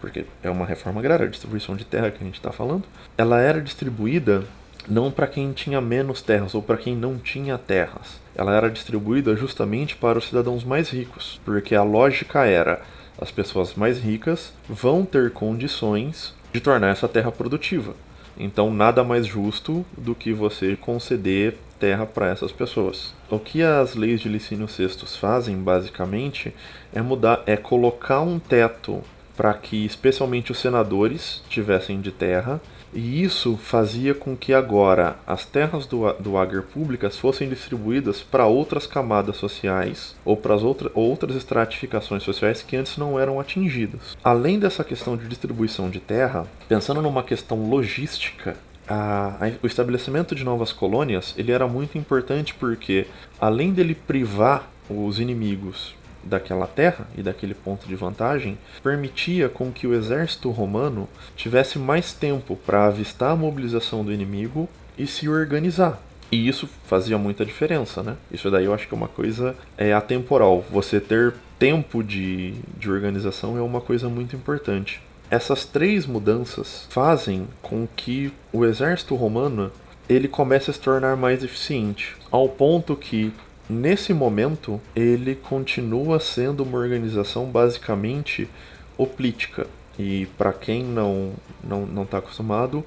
porque 0.00 0.24
é 0.42 0.48
uma 0.48 0.64
reforma 0.64 1.00
agrária, 1.00 1.26
a 1.26 1.30
distribuição 1.30 1.76
de 1.76 1.84
terra 1.84 2.10
que 2.10 2.22
a 2.22 2.26
gente 2.26 2.36
está 2.36 2.52
falando, 2.52 2.84
ela 3.18 3.40
era 3.40 3.60
distribuída 3.60 4.44
não 4.88 5.10
para 5.10 5.26
quem 5.26 5.52
tinha 5.52 5.80
menos 5.80 6.22
terras 6.22 6.54
ou 6.54 6.62
para 6.62 6.76
quem 6.76 6.96
não 6.96 7.18
tinha 7.18 7.58
terras. 7.58 8.20
Ela 8.34 8.54
era 8.54 8.70
distribuída 8.70 9.36
justamente 9.36 9.96
para 9.96 10.18
os 10.18 10.28
cidadãos 10.28 10.64
mais 10.64 10.90
ricos, 10.90 11.40
porque 11.44 11.74
a 11.74 11.82
lógica 11.82 12.44
era 12.44 12.82
as 13.18 13.30
pessoas 13.30 13.74
mais 13.74 13.98
ricas 13.98 14.52
vão 14.68 15.04
ter 15.04 15.30
condições 15.30 16.34
de 16.52 16.60
tornar 16.60 16.88
essa 16.88 17.08
terra 17.08 17.30
produtiva. 17.30 17.94
Então, 18.36 18.72
nada 18.72 19.04
mais 19.04 19.26
justo 19.26 19.86
do 19.96 20.14
que 20.14 20.32
você 20.32 20.76
conceder 20.76 21.56
terra 21.78 22.04
para 22.06 22.28
essas 22.28 22.50
pessoas. 22.50 23.14
O 23.30 23.38
que 23.38 23.62
as 23.62 23.94
leis 23.94 24.20
de 24.20 24.28
Licínio 24.28 24.66
Sextus 24.66 25.16
fazem, 25.16 25.56
basicamente, 25.56 26.52
é 26.92 27.00
mudar, 27.00 27.42
é 27.46 27.56
colocar 27.56 28.20
um 28.20 28.38
teto 28.38 29.02
para 29.36 29.54
que, 29.54 29.84
especialmente 29.84 30.52
os 30.52 30.58
senadores, 30.58 31.42
tivessem 31.48 32.00
de 32.00 32.10
terra 32.10 32.60
e 32.94 33.22
isso 33.22 33.56
fazia 33.56 34.14
com 34.14 34.36
que 34.36 34.54
agora 34.54 35.16
as 35.26 35.44
terras 35.44 35.86
do, 35.86 36.12
do 36.14 36.38
Ager 36.38 36.62
públicas 36.62 37.18
fossem 37.18 37.48
distribuídas 37.48 38.22
para 38.22 38.46
outras 38.46 38.86
camadas 38.86 39.36
sociais 39.36 40.14
ou 40.24 40.36
para 40.36 40.54
outra, 40.54 40.90
outras 40.94 41.34
estratificações 41.36 42.22
sociais 42.22 42.62
que 42.62 42.76
antes 42.76 42.96
não 42.96 43.18
eram 43.18 43.40
atingidas. 43.40 44.16
Além 44.22 44.58
dessa 44.58 44.84
questão 44.84 45.16
de 45.16 45.26
distribuição 45.26 45.90
de 45.90 46.00
terra, 46.00 46.46
pensando 46.68 47.02
numa 47.02 47.22
questão 47.22 47.68
logística, 47.68 48.56
a, 48.86 49.36
a, 49.40 49.52
o 49.62 49.66
estabelecimento 49.66 50.34
de 50.34 50.44
novas 50.44 50.72
colônias 50.72 51.34
ele 51.36 51.52
era 51.52 51.66
muito 51.66 51.98
importante 51.98 52.54
porque, 52.54 53.06
além 53.40 53.72
dele 53.72 53.94
privar 53.94 54.70
os 54.88 55.18
inimigos 55.18 55.94
daquela 56.26 56.66
terra 56.66 57.06
e 57.16 57.22
daquele 57.22 57.54
ponto 57.54 57.86
de 57.86 57.94
vantagem 57.94 58.58
permitia 58.82 59.48
com 59.48 59.70
que 59.70 59.86
o 59.86 59.94
exército 59.94 60.50
romano 60.50 61.08
tivesse 61.36 61.78
mais 61.78 62.12
tempo 62.12 62.56
para 62.56 62.86
avistar 62.86 63.32
a 63.32 63.36
mobilização 63.36 64.04
do 64.04 64.12
inimigo 64.12 64.68
e 64.98 65.06
se 65.06 65.28
organizar. 65.28 66.00
E 66.30 66.48
isso 66.48 66.68
fazia 66.86 67.16
muita 67.18 67.44
diferença, 67.44 68.02
né? 68.02 68.16
Isso 68.32 68.50
daí 68.50 68.64
eu 68.64 68.74
acho 68.74 68.88
que 68.88 68.94
é 68.94 68.96
uma 68.96 69.08
coisa 69.08 69.54
é 69.76 69.92
atemporal. 69.92 70.64
Você 70.70 70.98
ter 71.00 71.34
tempo 71.58 72.02
de, 72.02 72.54
de 72.78 72.90
organização 72.90 73.56
é 73.56 73.62
uma 73.62 73.80
coisa 73.80 74.08
muito 74.08 74.34
importante. 74.34 75.00
Essas 75.30 75.64
três 75.64 76.06
mudanças 76.06 76.86
fazem 76.90 77.46
com 77.62 77.86
que 77.96 78.32
o 78.52 78.64
exército 78.64 79.14
romano 79.14 79.70
ele 80.08 80.28
começa 80.28 80.70
a 80.70 80.74
se 80.74 80.80
tornar 80.80 81.16
mais 81.16 81.42
eficiente, 81.42 82.14
ao 82.30 82.48
ponto 82.48 82.94
que 82.94 83.32
nesse 83.68 84.12
momento 84.12 84.80
ele 84.94 85.34
continua 85.34 86.20
sendo 86.20 86.62
uma 86.62 86.78
organização 86.78 87.46
basicamente 87.46 88.48
oplítica. 88.96 89.66
E 89.98 90.26
para 90.36 90.52
quem 90.52 90.82
não 90.82 91.32
não 91.62 91.86
não 91.86 92.02
está 92.02 92.18
acostumado, 92.18 92.84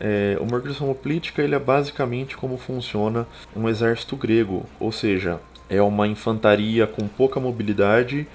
é, 0.00 0.36
uma 0.40 0.54
organização 0.54 0.92
política 0.94 1.42
ele 1.42 1.54
é 1.54 1.58
basicamente 1.58 2.36
como 2.36 2.56
funciona 2.56 3.26
um 3.54 3.68
exército 3.68 4.16
grego, 4.16 4.64
ou 4.78 4.92
seja, 4.92 5.40
é 5.68 5.80
uma 5.82 6.06
infantaria 6.06 6.86
com 6.86 7.08
pouca 7.08 7.40
mobilidade, 7.40 8.26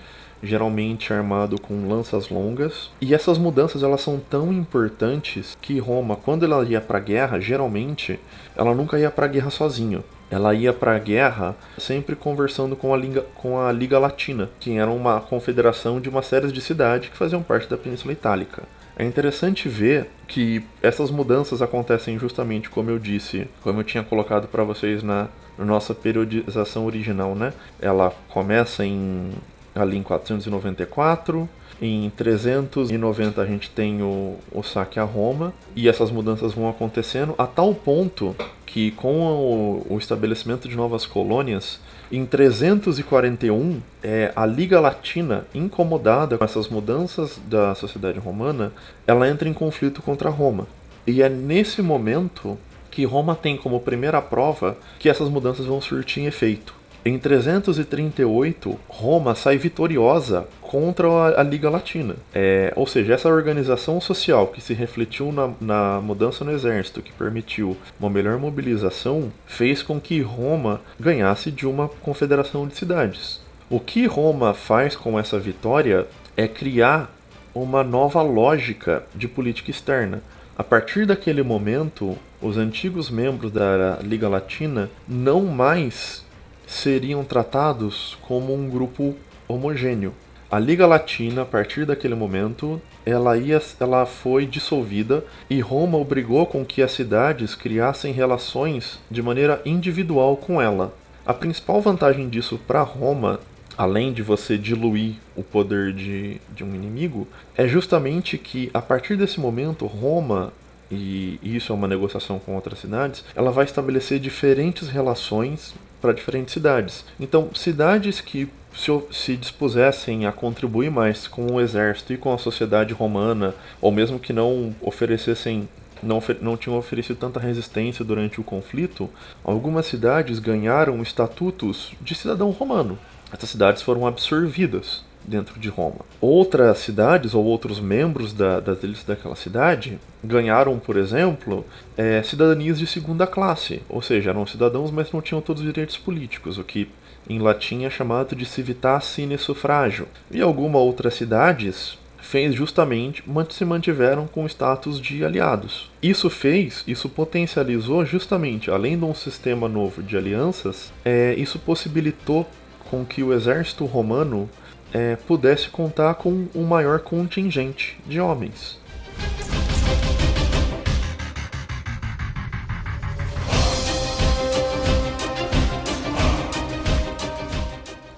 geralmente 0.43 1.13
armado 1.13 1.59
com 1.59 1.87
lanças 1.87 2.29
longas. 2.29 2.89
E 2.99 3.13
essas 3.13 3.37
mudanças 3.37 3.83
elas 3.83 4.01
são 4.01 4.19
tão 4.19 4.51
importantes 4.51 5.57
que 5.61 5.79
Roma, 5.79 6.15
quando 6.15 6.43
ela 6.43 6.63
ia 6.65 6.81
para 6.81 6.97
a 6.97 7.01
guerra, 7.01 7.39
geralmente 7.39 8.19
ela 8.55 8.73
nunca 8.73 8.99
ia 8.99 9.11
para 9.11 9.25
a 9.25 9.29
guerra 9.29 9.49
sozinha. 9.49 10.03
Ela 10.31 10.53
ia 10.53 10.71
para 10.71 10.95
a 10.95 10.99
guerra 10.99 11.55
sempre 11.77 12.15
conversando 12.15 12.75
com 12.75 12.93
a, 12.93 12.97
Liga, 12.97 13.25
com 13.35 13.59
a 13.59 13.71
Liga 13.71 13.99
Latina, 13.99 14.49
que 14.59 14.77
era 14.77 14.89
uma 14.89 15.19
confederação 15.19 15.99
de 15.99 16.09
uma 16.09 16.21
série 16.21 16.51
de 16.51 16.61
cidades 16.61 17.09
que 17.09 17.17
faziam 17.17 17.43
parte 17.43 17.69
da 17.69 17.77
Península 17.77 18.13
Itálica. 18.13 18.63
É 18.95 19.03
interessante 19.03 19.67
ver 19.67 20.09
que 20.27 20.63
essas 20.81 21.11
mudanças 21.11 21.61
acontecem 21.61 22.17
justamente 22.17 22.69
como 22.69 22.89
eu 22.89 22.99
disse, 22.99 23.47
como 23.61 23.79
eu 23.79 23.83
tinha 23.83 24.03
colocado 24.03 24.47
para 24.47 24.63
vocês 24.63 25.03
na, 25.03 25.27
nossa 25.57 25.93
periodização 25.93 26.85
original, 26.85 27.35
né? 27.35 27.53
Ela 27.79 28.13
começa 28.29 28.85
em 28.85 29.31
ali 29.73 29.97
em 29.97 30.03
494, 30.03 31.49
em 31.81 32.11
390 32.11 33.41
a 33.41 33.45
gente 33.45 33.69
tem 33.69 34.03
o, 34.03 34.35
o 34.51 34.61
saque 34.61 34.99
a 34.99 35.03
Roma 35.03 35.51
e 35.75 35.89
essas 35.89 36.11
mudanças 36.11 36.53
vão 36.53 36.69
acontecendo 36.69 37.33
a 37.37 37.47
tal 37.47 37.73
ponto 37.73 38.35
que 38.65 38.91
com 38.91 39.19
o, 39.21 39.87
o 39.89 39.97
estabelecimento 39.97 40.69
de 40.69 40.75
novas 40.75 41.05
colônias 41.05 41.79
em 42.11 42.25
341, 42.25 43.81
é, 44.03 44.33
a 44.35 44.45
Liga 44.45 44.81
Latina, 44.81 45.47
incomodada 45.55 46.37
com 46.37 46.43
essas 46.43 46.67
mudanças 46.67 47.39
da 47.47 47.73
sociedade 47.73 48.19
romana, 48.19 48.73
ela 49.07 49.29
entra 49.29 49.47
em 49.47 49.53
conflito 49.53 50.01
contra 50.01 50.29
Roma. 50.29 50.67
E 51.07 51.21
é 51.21 51.29
nesse 51.29 51.81
momento 51.81 52.57
que 52.91 53.05
Roma 53.05 53.33
tem 53.33 53.55
como 53.55 53.79
primeira 53.79 54.21
prova 54.21 54.77
que 54.99 55.07
essas 55.09 55.29
mudanças 55.29 55.65
vão 55.65 55.79
surtir 55.79 56.25
efeito. 56.25 56.75
Em 57.03 57.17
338, 57.17 58.77
Roma 58.87 59.33
sai 59.33 59.57
vitoriosa 59.57 60.45
contra 60.71 61.37
a, 61.37 61.43
Liga 61.43 61.69
Latina. 61.69 62.15
É, 62.33 62.71
ou 62.77 62.87
seja, 62.87 63.13
essa 63.13 63.27
organização 63.27 63.99
social 63.99 64.47
que 64.47 64.61
se 64.61 64.73
refletiu 64.73 65.29
na, 65.29 65.51
na, 65.59 65.99
mudança 65.99 66.45
no 66.45 66.51
exército, 66.53 67.01
que 67.01 67.11
permitiu 67.11 67.75
uma 67.99 68.09
melhor 68.09 68.39
mobilização, 68.39 69.33
fez 69.45 69.83
com 69.83 69.99
que 69.99 70.21
Roma 70.21 70.79
ganhasse 70.97 71.51
de 71.51 71.67
uma 71.67 71.89
confederação 71.89 72.65
de 72.65 72.77
cidades. 72.77 73.41
O 73.69 73.81
que 73.81 74.05
Roma 74.05 74.53
faz 74.53 74.95
com 74.95 75.19
essa 75.19 75.37
vitória 75.37 76.07
é 76.37 76.47
criar 76.47 77.13
uma 77.53 77.83
nova 77.83 78.21
lógica 78.21 79.03
de 79.13 79.27
política 79.27 79.71
externa. 79.71 80.23
A 80.57 80.63
partir 80.63 81.05
daquele 81.05 81.43
momento, 81.43 82.17
os 82.41 82.55
antigos 82.57 83.09
membros 83.09 83.51
da 83.51 83.99
Liga 84.01 84.29
Latina 84.29 84.89
não 85.05 85.41
mais 85.41 86.23
seriam 86.65 87.25
tratados 87.25 88.17
como 88.21 88.55
um 88.55 88.69
grupo 88.69 89.17
homogêneo. 89.49 90.13
A 90.51 90.59
Liga 90.59 90.85
Latina, 90.85 91.43
a 91.43 91.45
partir 91.45 91.85
daquele 91.85 92.13
momento, 92.13 92.81
ela, 93.05 93.37
ia, 93.37 93.61
ela 93.79 94.05
foi 94.05 94.45
dissolvida 94.45 95.23
e 95.49 95.61
Roma 95.61 95.97
obrigou 95.97 96.45
com 96.45 96.65
que 96.65 96.81
as 96.81 96.91
cidades 96.91 97.55
criassem 97.55 98.11
relações 98.11 98.99
de 99.09 99.21
maneira 99.21 99.61
individual 99.65 100.35
com 100.35 100.61
ela. 100.61 100.93
A 101.25 101.33
principal 101.33 101.79
vantagem 101.79 102.27
disso 102.27 102.59
para 102.67 102.81
Roma, 102.81 103.39
além 103.77 104.11
de 104.11 104.21
você 104.21 104.57
diluir 104.57 105.15
o 105.37 105.41
poder 105.41 105.93
de, 105.93 106.41
de 106.53 106.65
um 106.65 106.75
inimigo, 106.75 107.29
é 107.55 107.65
justamente 107.65 108.37
que 108.37 108.69
a 108.73 108.81
partir 108.81 109.15
desse 109.15 109.39
momento 109.39 109.85
Roma 109.85 110.51
e 110.91 111.39
isso 111.41 111.71
é 111.71 111.75
uma 111.75 111.87
negociação 111.87 112.37
com 112.37 112.55
outras 112.55 112.79
cidades, 112.79 113.23
ela 113.33 113.51
vai 113.51 113.63
estabelecer 113.63 114.19
diferentes 114.19 114.89
relações 114.89 115.73
para 116.01 116.13
diferentes 116.13 116.53
cidades. 116.53 117.05
Então, 117.19 117.49
cidades 117.53 118.19
que 118.19 118.49
se, 118.73 118.91
se, 119.11 119.37
dispusessem 119.37 120.25
a 120.25 120.31
contribuir 120.31 120.89
mais 120.89 121.27
com 121.27 121.45
o 121.45 121.61
exército 121.61 122.13
e 122.13 122.17
com 122.17 122.33
a 122.33 122.37
sociedade 122.37 122.93
romana, 122.93 123.53
ou 123.79 123.91
mesmo 123.91 124.19
que 124.19 124.33
não 124.33 124.75
oferecessem 124.81 125.67
não, 126.01 126.21
não 126.41 126.57
tinham 126.57 126.77
oferecido 126.77 127.17
tanta 127.17 127.39
resistência 127.39 128.03
durante 128.03 128.41
o 128.41 128.43
conflito, 128.43 129.07
algumas 129.43 129.85
cidades 129.85 130.39
ganharam 130.39 130.99
estatutos 131.01 131.93
de 132.01 132.15
cidadão 132.15 132.49
romano. 132.49 132.97
Essas 133.31 133.51
cidades 133.51 133.83
foram 133.83 134.07
absorvidas 134.07 135.03
dentro 135.23 135.59
de 135.59 135.69
Roma. 135.69 135.99
Outras 136.19 136.79
cidades 136.79 137.33
ou 137.33 137.43
outros 137.45 137.79
membros 137.79 138.33
da, 138.33 138.59
das 138.59 138.83
elites 138.83 139.03
daquela 139.03 139.35
cidade 139.35 139.99
ganharam, 140.23 140.77
por 140.79 140.97
exemplo, 140.97 141.65
é, 141.97 142.21
cidadanias 142.23 142.79
de 142.79 142.87
segunda 142.87 143.25
classe, 143.25 143.81
ou 143.89 144.01
seja, 144.01 144.29
eram 144.29 144.45
cidadãos, 144.45 144.91
mas 144.91 145.11
não 145.11 145.21
tinham 145.21 145.41
todos 145.41 145.61
os 145.61 145.67
direitos 145.67 145.97
políticos, 145.97 146.57
o 146.57 146.63
que 146.63 146.89
em 147.29 147.39
latim 147.39 147.85
é 147.85 147.89
chamado 147.89 148.35
de 148.35 148.45
civitas 148.45 149.05
sine 149.05 149.37
suffragio. 149.37 150.07
E 150.29 150.41
algumas 150.41 150.81
outras 150.81 151.13
cidades 151.13 151.97
fez 152.21 152.53
justamente 152.53 153.23
se 153.49 153.65
mantiveram 153.65 154.27
com 154.27 154.45
status 154.45 155.01
de 155.01 155.25
aliados. 155.25 155.89
Isso 156.01 156.29
fez, 156.29 156.83
isso 156.87 157.09
potencializou 157.09 158.05
justamente, 158.05 158.69
além 158.69 158.97
de 158.97 159.03
um 159.03 159.13
sistema 159.13 159.67
novo 159.67 160.01
de 160.03 160.15
alianças, 160.15 160.93
é, 161.03 161.33
isso 161.35 161.59
possibilitou 161.59 162.47
com 162.89 163.03
que 163.03 163.23
o 163.23 163.33
exército 163.33 163.85
romano 163.85 164.49
é, 164.93 165.15
pudesse 165.15 165.69
contar 165.69 166.15
com 166.15 166.47
um 166.53 166.63
maior 166.63 166.99
contingente 166.99 167.97
de 168.05 168.19
homens. 168.19 168.79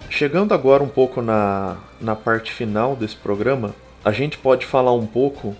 Chegando 0.09 0.53
agora 0.53 0.83
um 0.83 0.87
pouco 0.87 1.21
na, 1.21 1.77
na 1.99 2.15
parte 2.15 2.51
final 2.51 2.95
desse 2.95 3.15
programa, 3.15 3.75
a 4.05 4.11
gente 4.11 4.37
pode 4.37 4.65
falar 4.65 4.93
um 4.93 5.07
pouco, 5.07 5.55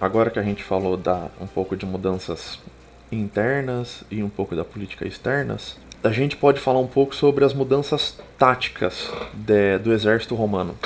agora 0.00 0.30
que 0.30 0.38
a 0.38 0.42
gente 0.42 0.64
falou 0.64 0.96
da, 0.96 1.28
um 1.40 1.46
pouco 1.46 1.76
de 1.76 1.84
mudanças 1.84 2.58
internas 3.12 4.02
e 4.10 4.22
um 4.22 4.28
pouco 4.28 4.56
da 4.56 4.64
política 4.64 5.06
externas, 5.06 5.76
a 6.02 6.10
gente 6.10 6.36
pode 6.36 6.58
falar 6.60 6.80
um 6.80 6.86
pouco 6.86 7.14
sobre 7.14 7.44
as 7.44 7.54
mudanças 7.54 8.18
táticas 8.36 9.08
de, 9.32 9.78
do 9.78 9.92
exército 9.92 10.34
romano. 10.34 10.76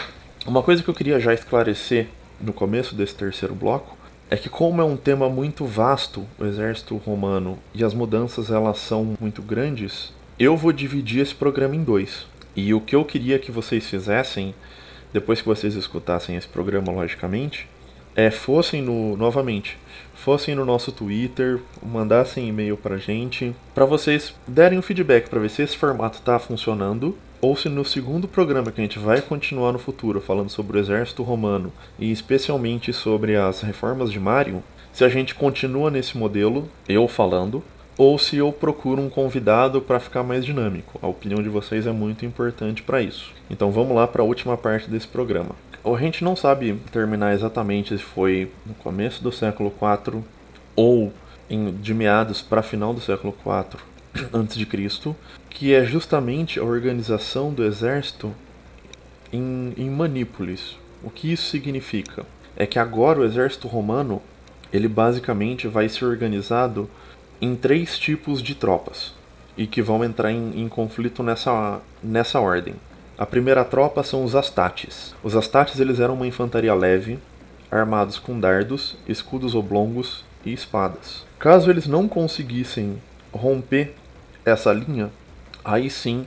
Uma 0.46 0.62
coisa 0.62 0.83
que 0.83 0.90
eu 0.90 0.94
queria 0.94 1.18
já 1.18 1.33
esclarecer 1.33 2.09
no 2.38 2.52
começo 2.52 2.94
desse 2.94 3.14
terceiro 3.14 3.55
bloco 3.55 3.96
é 4.29 4.37
que 4.37 4.50
como 4.50 4.83
é 4.83 4.85
um 4.85 4.96
tema 4.96 5.29
muito 5.29 5.64
vasto, 5.64 6.26
o 6.38 6.44
exército 6.44 6.96
romano, 6.96 7.59
e 7.74 7.83
as 7.83 7.94
mudanças 7.94 8.50
elas 8.50 8.79
são 8.79 9.16
muito 9.18 9.40
grandes, 9.40 10.12
eu 10.38 10.55
vou 10.57 10.72
dividir 10.72 11.22
esse 11.22 11.35
programa 11.35 11.74
em 11.74 11.83
dois. 11.83 12.26
E 12.55 12.74
o 12.74 12.81
que 12.81 12.94
eu 12.94 13.05
queria 13.05 13.38
que 13.38 13.50
vocês 13.50 13.88
fizessem, 13.88 14.55
depois 15.12 15.40
que 15.40 15.48
vocês 15.48 15.74
escutassem 15.74 16.37
esse 16.37 16.48
programa, 16.48 16.92
logicamente, 16.92 17.66
é 18.14 18.31
fossem 18.31 18.83
no 18.83 19.16
novamente 19.16 19.79
fossem 20.27 20.57
no 20.57 20.65
nosso 20.65 20.91
Twitter, 20.91 21.61
mandassem 21.81 22.49
e-mail 22.49 22.77
pra 22.77 22.97
gente, 22.97 23.55
para 23.73 23.85
vocês 23.85 24.35
derem 24.45 24.77
um 24.77 24.83
feedback 24.83 25.31
para 25.31 25.39
ver 25.39 25.49
se 25.49 25.62
esse 25.62 25.77
formato 25.77 26.21
tá 26.21 26.37
funcionando 26.37 27.17
ou 27.41 27.55
se 27.55 27.69
no 27.69 27.85
segundo 27.85 28.27
programa 28.27 28.73
que 28.73 28.81
a 28.81 28.83
gente 28.83 28.99
vai 28.99 29.23
continuar 29.23 29.71
no 29.71 29.79
futuro 29.79 30.21
falando 30.21 30.49
sobre 30.49 30.77
o 30.77 30.81
exército 30.81 31.23
romano 31.23 31.73
e 31.97 32.11
especialmente 32.11 32.93
sobre 32.93 33.37
as 33.37 33.61
reformas 33.61 34.11
de 34.11 34.19
Mário, 34.19 34.65
se 34.93 35.05
a 35.05 35.09
gente 35.09 35.33
continua 35.33 35.93
nesse 35.93 36.19
modelo, 36.19 36.69
eu 36.89 37.07
falando, 37.07 37.62
ou 37.97 38.19
se 38.19 38.37
eu 38.37 38.51
procuro 38.51 39.01
um 39.01 39.09
convidado 39.09 39.81
para 39.81 40.01
ficar 40.01 40.25
mais 40.25 40.45
dinâmico. 40.45 40.99
A 41.01 41.07
opinião 41.07 41.41
de 41.41 41.49
vocês 41.49 41.87
é 41.87 41.93
muito 41.93 42.27
importante 42.27 42.83
para 42.83 43.01
isso. 43.01 43.33
Então 43.49 43.71
vamos 43.71 43.95
lá 43.95 44.09
para 44.09 44.23
a 44.23 44.27
última 44.27 44.57
parte 44.57 44.91
desse 44.91 45.07
programa 45.07 45.55
a 45.94 46.01
gente 46.01 46.25
não 46.25 46.35
sabe 46.35 46.72
determinar 46.72 47.33
exatamente 47.33 47.96
se 47.96 48.03
foi 48.03 48.51
no 48.64 48.75
começo 48.75 49.22
do 49.22 49.31
século 49.31 49.72
IV 49.72 50.22
ou 50.75 51.12
em, 51.49 51.72
de 51.72 51.94
meados 51.94 52.42
para 52.42 52.62
final 52.62 52.92
do 52.92 53.01
século 53.01 53.35
IV 53.44 53.81
antes 54.33 54.57
de 54.57 54.66
Cristo, 54.66 55.14
que 55.49 55.72
é 55.72 55.85
justamente 55.85 56.59
a 56.59 56.64
organização 56.64 57.53
do 57.53 57.64
exército 57.64 58.35
em, 59.33 59.72
em 59.77 59.88
Manípolis. 59.90 60.77
O 61.03 61.11
que 61.11 61.33
isso 61.33 61.51
significa? 61.51 62.27
É 62.57 62.66
que 62.66 62.79
agora 62.79 63.20
o 63.20 63.25
exército 63.25 63.68
romano 63.68 64.20
ele 64.72 64.88
basicamente 64.88 65.68
vai 65.68 65.88
ser 65.88 66.05
organizado 66.05 66.90
em 67.40 67.55
três 67.55 67.99
tipos 67.99 68.42
de 68.42 68.55
tropas 68.55 69.14
e 69.57 69.66
que 69.66 69.81
vão 69.81 70.05
entrar 70.05 70.33
em, 70.33 70.61
em 70.61 70.68
conflito 70.68 71.22
nessa, 71.22 71.81
nessa 72.03 72.40
ordem. 72.40 72.75
A 73.18 73.24
primeira 73.24 73.64
tropa 73.64 74.02
são 74.02 74.24
os 74.24 74.35
Astates. 74.35 75.14
Os 75.22 75.35
Astates 75.35 75.81
eles 75.81 76.00
eram 76.00 76.12
uma 76.12 76.26
infantaria 76.26 76.74
leve, 76.74 77.18
armados 77.70 78.18
com 78.18 78.38
dardos, 78.38 78.94
escudos 79.09 79.55
oblongos 79.55 80.22
e 80.44 80.52
espadas. 80.52 81.24
Caso 81.38 81.70
eles 81.70 81.87
não 81.87 82.07
conseguissem 82.07 83.00
romper 83.33 83.94
essa 84.44 84.70
linha, 84.70 85.11
aí 85.64 85.88
sim 85.88 86.26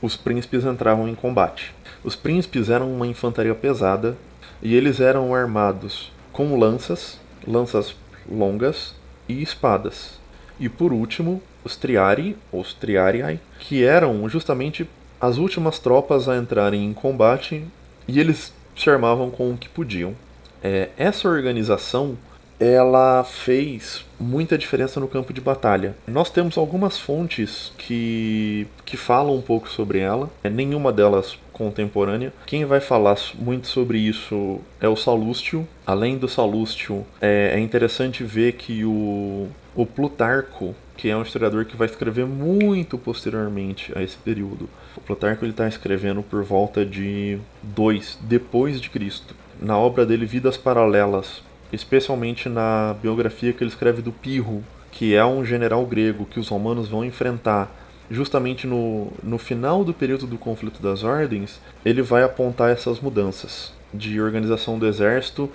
os 0.00 0.16
príncipes 0.16 0.64
entravam 0.64 1.08
em 1.08 1.14
combate. 1.16 1.74
Os 2.04 2.14
príncipes 2.14 2.70
eram 2.70 2.92
uma 2.92 3.08
infantaria 3.08 3.54
pesada 3.54 4.16
e 4.62 4.76
eles 4.76 5.00
eram 5.00 5.34
armados 5.34 6.12
com 6.32 6.56
lanças, 6.56 7.18
lanças 7.44 7.96
longas 8.30 8.94
e 9.28 9.42
espadas. 9.42 10.20
E 10.60 10.68
por 10.68 10.92
último, 10.92 11.42
os 11.64 11.74
Triari, 11.74 12.36
os 12.52 12.74
Triariai, 12.74 13.40
que 13.58 13.84
eram 13.84 14.28
justamente 14.28 14.88
as 15.20 15.38
últimas 15.38 15.78
tropas 15.78 16.28
a 16.28 16.36
entrarem 16.36 16.84
em 16.84 16.92
combate 16.92 17.64
e 18.06 18.20
eles 18.20 18.52
se 18.76 18.88
armavam 18.88 19.30
com 19.30 19.50
o 19.50 19.56
que 19.56 19.68
podiam. 19.68 20.14
É, 20.62 20.88
essa 20.96 21.28
organização 21.28 22.16
ela 22.60 23.22
fez 23.22 24.04
muita 24.18 24.58
diferença 24.58 24.98
no 24.98 25.06
campo 25.06 25.32
de 25.32 25.40
batalha. 25.40 25.94
Nós 26.06 26.30
temos 26.30 26.58
algumas 26.58 26.98
fontes 26.98 27.72
que, 27.78 28.66
que 28.84 28.96
falam 28.96 29.36
um 29.36 29.40
pouco 29.40 29.68
sobre 29.68 30.00
ela, 30.00 30.28
é, 30.42 30.50
nenhuma 30.50 30.92
delas 30.92 31.38
contemporânea. 31.52 32.32
Quem 32.46 32.64
vai 32.64 32.80
falar 32.80 33.16
muito 33.38 33.68
sobre 33.68 33.98
isso 33.98 34.60
é 34.80 34.88
o 34.88 34.96
Salustio. 34.96 35.66
Além 35.86 36.18
do 36.18 36.28
Salustio, 36.28 37.06
é, 37.20 37.52
é 37.54 37.60
interessante 37.60 38.24
ver 38.24 38.54
que 38.54 38.84
o, 38.84 39.48
o 39.74 39.86
Plutarco, 39.86 40.74
que 40.96 41.08
é 41.08 41.16
um 41.16 41.22
historiador 41.22 41.64
que 41.64 41.76
vai 41.76 41.86
escrever 41.86 42.26
muito 42.26 42.98
posteriormente 42.98 43.92
a 43.96 44.02
esse 44.02 44.16
período, 44.16 44.68
o 44.98 45.00
Plutarco 45.00 45.46
está 45.46 45.68
escrevendo 45.68 46.24
por 46.24 46.42
volta 46.42 46.84
de 46.84 47.38
2 47.62 48.18
depois 48.22 48.80
de 48.80 48.90
Cristo. 48.90 49.32
Na 49.62 49.78
obra 49.78 50.04
dele 50.04 50.26
Vidas 50.26 50.56
Paralelas, 50.56 51.40
especialmente 51.72 52.48
na 52.48 52.96
biografia 53.00 53.52
que 53.52 53.62
ele 53.62 53.70
escreve 53.70 54.02
do 54.02 54.10
Pirro, 54.10 54.64
que 54.90 55.14
é 55.14 55.24
um 55.24 55.44
general 55.44 55.86
grego 55.86 56.26
que 56.26 56.40
os 56.40 56.48
romanos 56.48 56.88
vão 56.88 57.04
enfrentar 57.04 57.72
justamente 58.10 58.66
no, 58.66 59.12
no 59.22 59.38
final 59.38 59.84
do 59.84 59.94
período 59.94 60.26
do 60.26 60.36
conflito 60.36 60.82
das 60.82 61.04
ordens, 61.04 61.60
ele 61.84 62.02
vai 62.02 62.24
apontar 62.24 62.70
essas 62.70 62.98
mudanças 63.00 63.72
de 63.94 64.20
organização 64.20 64.78
do 64.78 64.86
exército 64.86 65.48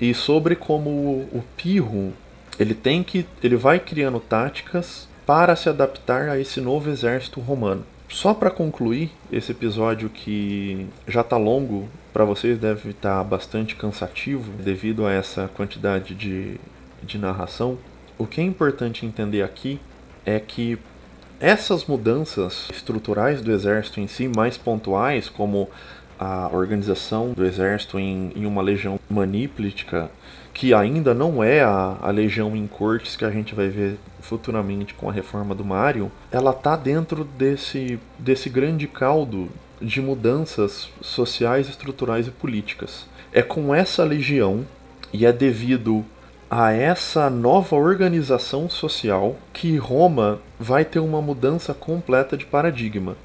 e 0.00 0.14
sobre 0.14 0.54
como 0.54 0.90
o, 0.90 1.38
o 1.38 1.44
Pirro 1.56 2.12
ele 2.60 2.74
tem 2.74 3.02
que 3.02 3.26
ele 3.42 3.56
vai 3.56 3.80
criando 3.80 4.20
táticas 4.20 5.08
para 5.26 5.56
se 5.56 5.68
adaptar 5.68 6.28
a 6.28 6.38
esse 6.38 6.60
novo 6.60 6.90
exército 6.90 7.40
romano. 7.40 7.84
Só 8.08 8.32
para 8.34 8.50
concluir 8.50 9.10
esse 9.32 9.52
episódio 9.52 10.08
que 10.08 10.86
já 11.08 11.22
está 11.22 11.36
longo, 11.36 11.88
para 12.12 12.24
vocês 12.24 12.58
deve 12.58 12.90
estar 12.90 13.18
tá 13.18 13.24
bastante 13.24 13.74
cansativo 13.74 14.52
devido 14.62 15.06
a 15.06 15.12
essa 15.12 15.50
quantidade 15.54 16.14
de, 16.14 16.60
de 17.02 17.18
narração. 17.18 17.78
O 18.16 18.26
que 18.26 18.40
é 18.40 18.44
importante 18.44 19.04
entender 19.04 19.42
aqui 19.42 19.80
é 20.24 20.38
que 20.38 20.78
essas 21.40 21.84
mudanças 21.86 22.68
estruturais 22.72 23.42
do 23.42 23.50
exército 23.50 24.00
em 24.00 24.06
si, 24.06 24.28
mais 24.28 24.56
pontuais, 24.56 25.28
como 25.28 25.68
a 26.18 26.48
organização 26.52 27.32
do 27.32 27.44
exército 27.44 27.98
em, 27.98 28.32
em 28.36 28.46
uma 28.46 28.62
legião 28.62 29.00
maníplica, 29.10 30.10
que 30.52 30.72
ainda 30.72 31.12
não 31.12 31.42
é 31.42 31.60
a, 31.62 31.96
a 32.00 32.10
legião 32.10 32.54
em 32.54 32.66
cortes 32.66 33.16
que 33.16 33.24
a 33.24 33.30
gente 33.30 33.54
vai 33.54 33.68
ver 33.68 33.98
futuramente 34.24 34.94
com 34.94 35.08
a 35.08 35.12
reforma 35.12 35.54
do 35.54 35.64
Mário, 35.64 36.10
ela 36.32 36.52
tá 36.52 36.76
dentro 36.76 37.24
desse, 37.24 37.98
desse 38.18 38.48
grande 38.48 38.88
caldo 38.88 39.48
de 39.80 40.00
mudanças 40.00 40.90
sociais, 41.00 41.68
estruturais 41.68 42.26
e 42.26 42.30
políticas. 42.30 43.06
É 43.32 43.42
com 43.42 43.74
essa 43.74 44.02
legião 44.02 44.64
e 45.12 45.26
é 45.26 45.32
devido 45.32 46.04
a 46.50 46.72
essa 46.72 47.28
nova 47.28 47.76
organização 47.76 48.70
social 48.70 49.36
que 49.52 49.76
Roma 49.76 50.40
vai 50.58 50.84
ter 50.84 51.00
uma 51.00 51.20
mudança 51.20 51.74
completa 51.74 52.36
de 52.36 52.46
paradigma. 52.46 53.16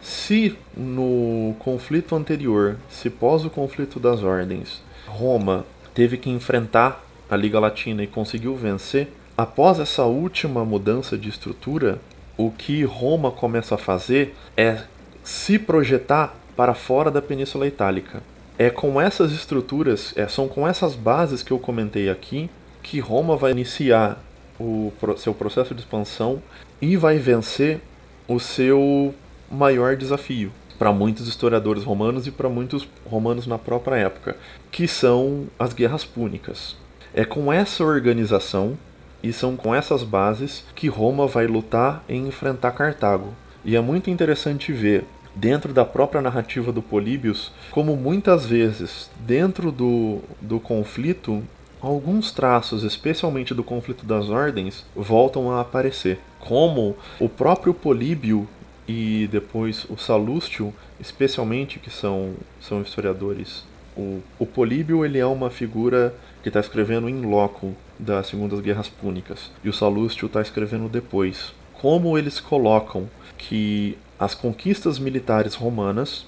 Se 0.00 0.56
no 0.76 1.56
conflito 1.58 2.14
anterior, 2.14 2.76
se 2.88 3.10
pós 3.10 3.44
o 3.44 3.50
conflito 3.50 3.98
das 3.98 4.22
ordens, 4.22 4.82
Roma 5.06 5.64
teve 5.94 6.16
que 6.16 6.30
enfrentar 6.30 7.04
a 7.28 7.36
Liga 7.36 7.58
Latina 7.58 8.02
e 8.02 8.06
conseguiu 8.06 8.54
vencer, 8.54 9.08
após 9.38 9.78
essa 9.78 10.02
última 10.02 10.64
mudança 10.64 11.16
de 11.16 11.28
estrutura, 11.28 12.00
o 12.36 12.50
que 12.50 12.82
Roma 12.82 13.30
começa 13.30 13.76
a 13.76 13.78
fazer 13.78 14.34
é 14.56 14.82
se 15.22 15.60
projetar 15.60 16.34
para 16.56 16.74
fora 16.74 17.08
da 17.08 17.22
Península 17.22 17.64
Itálica. 17.68 18.20
É 18.58 18.68
com 18.68 19.00
essas 19.00 19.30
estruturas, 19.30 20.12
é, 20.16 20.26
são 20.26 20.48
com 20.48 20.66
essas 20.66 20.96
bases 20.96 21.40
que 21.44 21.52
eu 21.52 21.58
comentei 21.60 22.10
aqui, 22.10 22.50
que 22.82 22.98
Roma 22.98 23.36
vai 23.36 23.52
iniciar 23.52 24.18
o 24.58 24.92
seu 25.16 25.32
processo 25.32 25.72
de 25.72 25.82
expansão 25.82 26.42
e 26.82 26.96
vai 26.96 27.18
vencer 27.18 27.80
o 28.26 28.40
seu 28.40 29.14
maior 29.48 29.96
desafio 29.96 30.50
para 30.76 30.92
muitos 30.92 31.28
historiadores 31.28 31.84
romanos 31.84 32.26
e 32.26 32.32
para 32.32 32.48
muitos 32.48 32.88
romanos 33.06 33.46
na 33.46 33.56
própria 33.56 33.96
época, 33.96 34.36
que 34.72 34.88
são 34.88 35.46
as 35.56 35.72
guerras 35.72 36.04
púnicas. 36.04 36.76
É 37.14 37.24
com 37.24 37.52
essa 37.52 37.84
organização 37.84 38.76
e 39.22 39.32
são 39.32 39.56
com 39.56 39.74
essas 39.74 40.02
bases 40.02 40.64
que 40.74 40.88
Roma 40.88 41.26
vai 41.26 41.46
lutar 41.46 42.04
em 42.08 42.28
enfrentar 42.28 42.72
Cartago. 42.72 43.34
E 43.64 43.76
é 43.76 43.80
muito 43.80 44.10
interessante 44.10 44.72
ver 44.72 45.04
dentro 45.34 45.72
da 45.72 45.84
própria 45.84 46.20
narrativa 46.20 46.72
do 46.72 46.82
Políbios 46.82 47.52
como 47.70 47.96
muitas 47.96 48.46
vezes 48.46 49.10
dentro 49.20 49.70
do, 49.70 50.20
do 50.40 50.58
conflito 50.58 51.42
alguns 51.80 52.32
traços, 52.32 52.82
especialmente 52.82 53.54
do 53.54 53.62
conflito 53.62 54.04
das 54.04 54.28
ordens, 54.28 54.84
voltam 54.96 55.50
a 55.52 55.60
aparecer. 55.60 56.18
Como 56.40 56.96
o 57.20 57.28
próprio 57.28 57.72
Políbio 57.72 58.48
e 58.86 59.28
depois 59.30 59.86
o 59.88 59.96
Salustio, 59.96 60.72
especialmente 60.98 61.78
que 61.78 61.90
são, 61.90 62.34
são 62.60 62.82
historiadores. 62.82 63.64
O, 63.96 64.20
o 64.38 64.46
Políbio 64.46 65.04
ele 65.04 65.18
é 65.18 65.26
uma 65.26 65.50
figura 65.50 66.14
que 66.42 66.48
está 66.48 66.60
escrevendo 66.60 67.08
em 67.08 67.22
loco 67.22 67.74
das 67.98 68.28
Segundas 68.28 68.60
Guerras 68.60 68.88
Púnicas 68.88 69.50
e 69.64 69.68
o 69.68 69.72
Salustio 69.72 70.26
está 70.26 70.40
escrevendo 70.40 70.88
depois. 70.88 71.52
Como 71.74 72.18
eles 72.18 72.40
colocam 72.40 73.08
que 73.36 73.96
as 74.18 74.34
conquistas 74.34 74.98
militares 74.98 75.54
romanas 75.54 76.26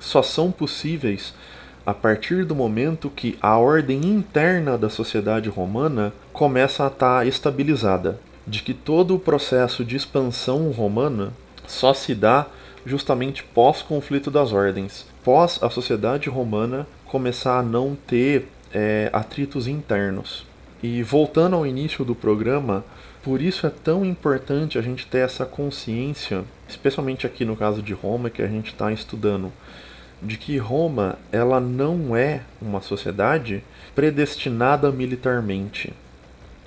só 0.00 0.22
são 0.22 0.50
possíveis 0.50 1.34
a 1.84 1.94
partir 1.94 2.44
do 2.44 2.54
momento 2.54 3.08
que 3.08 3.38
a 3.40 3.56
ordem 3.56 4.04
interna 4.04 4.76
da 4.76 4.90
sociedade 4.90 5.48
romana 5.48 6.12
começa 6.32 6.84
a 6.84 6.88
estar 6.88 7.18
tá 7.18 7.24
estabilizada, 7.24 8.18
de 8.46 8.62
que 8.62 8.74
todo 8.74 9.14
o 9.14 9.20
processo 9.20 9.84
de 9.84 9.96
expansão 9.96 10.70
romana 10.70 11.32
só 11.66 11.94
se 11.94 12.14
dá 12.14 12.46
justamente 12.84 13.42
pós-conflito 13.42 14.30
das 14.30 14.52
ordens, 14.52 15.06
pós 15.24 15.60
a 15.62 15.68
sociedade 15.68 16.28
romana 16.28 16.86
começar 17.04 17.58
a 17.58 17.62
não 17.62 17.96
ter 18.06 18.48
é, 18.72 19.10
atritos 19.12 19.66
internos. 19.66 20.45
E 20.82 21.02
voltando 21.02 21.56
ao 21.56 21.66
início 21.66 22.04
do 22.04 22.14
programa, 22.14 22.84
por 23.22 23.40
isso 23.40 23.66
é 23.66 23.70
tão 23.70 24.04
importante 24.04 24.78
a 24.78 24.82
gente 24.82 25.06
ter 25.06 25.18
essa 25.18 25.46
consciência, 25.46 26.44
especialmente 26.68 27.26
aqui 27.26 27.44
no 27.44 27.56
caso 27.56 27.82
de 27.82 27.94
Roma 27.94 28.28
que 28.28 28.42
a 28.42 28.46
gente 28.46 28.68
está 28.68 28.92
estudando, 28.92 29.50
de 30.22 30.36
que 30.36 30.58
Roma 30.58 31.18
ela 31.32 31.58
não 31.58 32.14
é 32.14 32.42
uma 32.60 32.82
sociedade 32.82 33.64
predestinada 33.94 34.92
militarmente. 34.92 35.92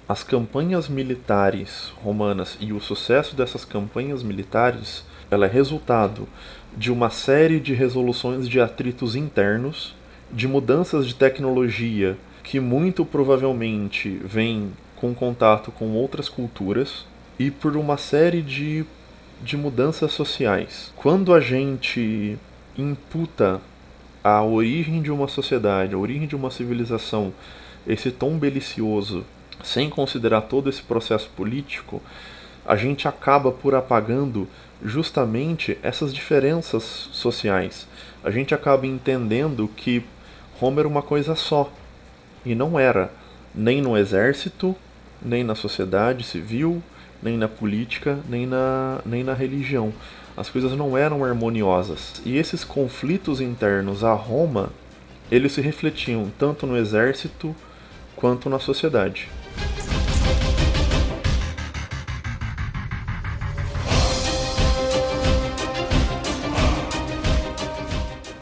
As 0.07 0.23
campanhas 0.23 0.89
militares 0.89 1.93
romanas 2.03 2.57
e 2.59 2.73
o 2.73 2.79
sucesso 2.79 3.35
dessas 3.35 3.63
campanhas 3.63 4.23
militares 4.23 5.05
ela 5.29 5.45
é 5.45 5.49
resultado 5.49 6.27
de 6.75 6.91
uma 6.91 7.11
série 7.11 7.59
de 7.59 7.75
resoluções 7.75 8.49
de 8.49 8.59
atritos 8.59 9.15
internos, 9.15 9.95
de 10.31 10.47
mudanças 10.47 11.07
de 11.07 11.13
tecnologia 11.13 12.17
que 12.49 12.59
muito 12.59 13.05
provavelmente 13.05 14.09
vêm 14.25 14.71
com 14.95 15.13
contato 15.13 15.71
com 15.71 15.91
outras 15.91 16.27
culturas 16.27 17.05
e 17.37 17.51
por 17.51 17.77
uma 17.77 17.95
série 17.95 18.41
de, 18.41 18.83
de 19.39 19.55
mudanças 19.55 20.11
sociais. 20.13 20.91
Quando 20.95 21.31
a 21.31 21.39
gente 21.39 22.39
imputa 22.75 23.61
a 24.23 24.41
origem 24.41 24.99
de 24.99 25.11
uma 25.11 25.27
sociedade, 25.27 25.93
a 25.93 25.97
origem 25.99 26.27
de 26.27 26.35
uma 26.35 26.49
civilização, 26.49 27.31
esse 27.85 28.09
tom 28.09 28.39
belicioso 28.39 29.23
sem 29.63 29.87
considerar 29.87 30.41
todo 30.41 30.71
esse 30.71 30.81
processo 30.81 31.29
político, 31.37 32.01
a 32.65 32.75
gente 32.75 33.07
acaba 33.07 33.51
por 33.51 33.75
apagando 33.75 34.47
justamente 34.83 35.77
essas 35.83 36.11
diferenças 36.11 37.09
sociais. 37.11 37.85
A 38.23 38.31
gente 38.31 38.55
acaba 38.55 38.87
entendendo 38.87 39.67
que 39.67 40.03
Roma 40.59 40.81
era 40.81 40.87
uma 40.87 41.03
coisa 41.03 41.35
só 41.35 41.71
e 42.45 42.55
não 42.55 42.79
era 42.79 43.11
nem 43.53 43.81
no 43.81 43.97
exército, 43.97 44.75
nem 45.21 45.43
na 45.43 45.55
sociedade 45.55 46.23
civil, 46.23 46.81
nem 47.21 47.37
na 47.37 47.47
política, 47.47 48.19
nem 48.29 48.45
na, 48.45 48.99
nem 49.05 49.23
na 49.23 49.33
religião. 49.33 49.93
As 50.37 50.49
coisas 50.49 50.71
não 50.71 50.97
eram 50.97 51.23
harmoniosas. 51.23 52.21
E 52.25 52.37
esses 52.37 52.63
conflitos 52.63 53.41
internos 53.41 54.03
a 54.03 54.13
Roma, 54.13 54.69
eles 55.29 55.51
se 55.51 55.61
refletiam 55.61 56.31
tanto 56.37 56.65
no 56.65 56.77
exército 56.77 57.55
quanto 58.15 58.49
na 58.49 58.59
sociedade. 58.59 59.27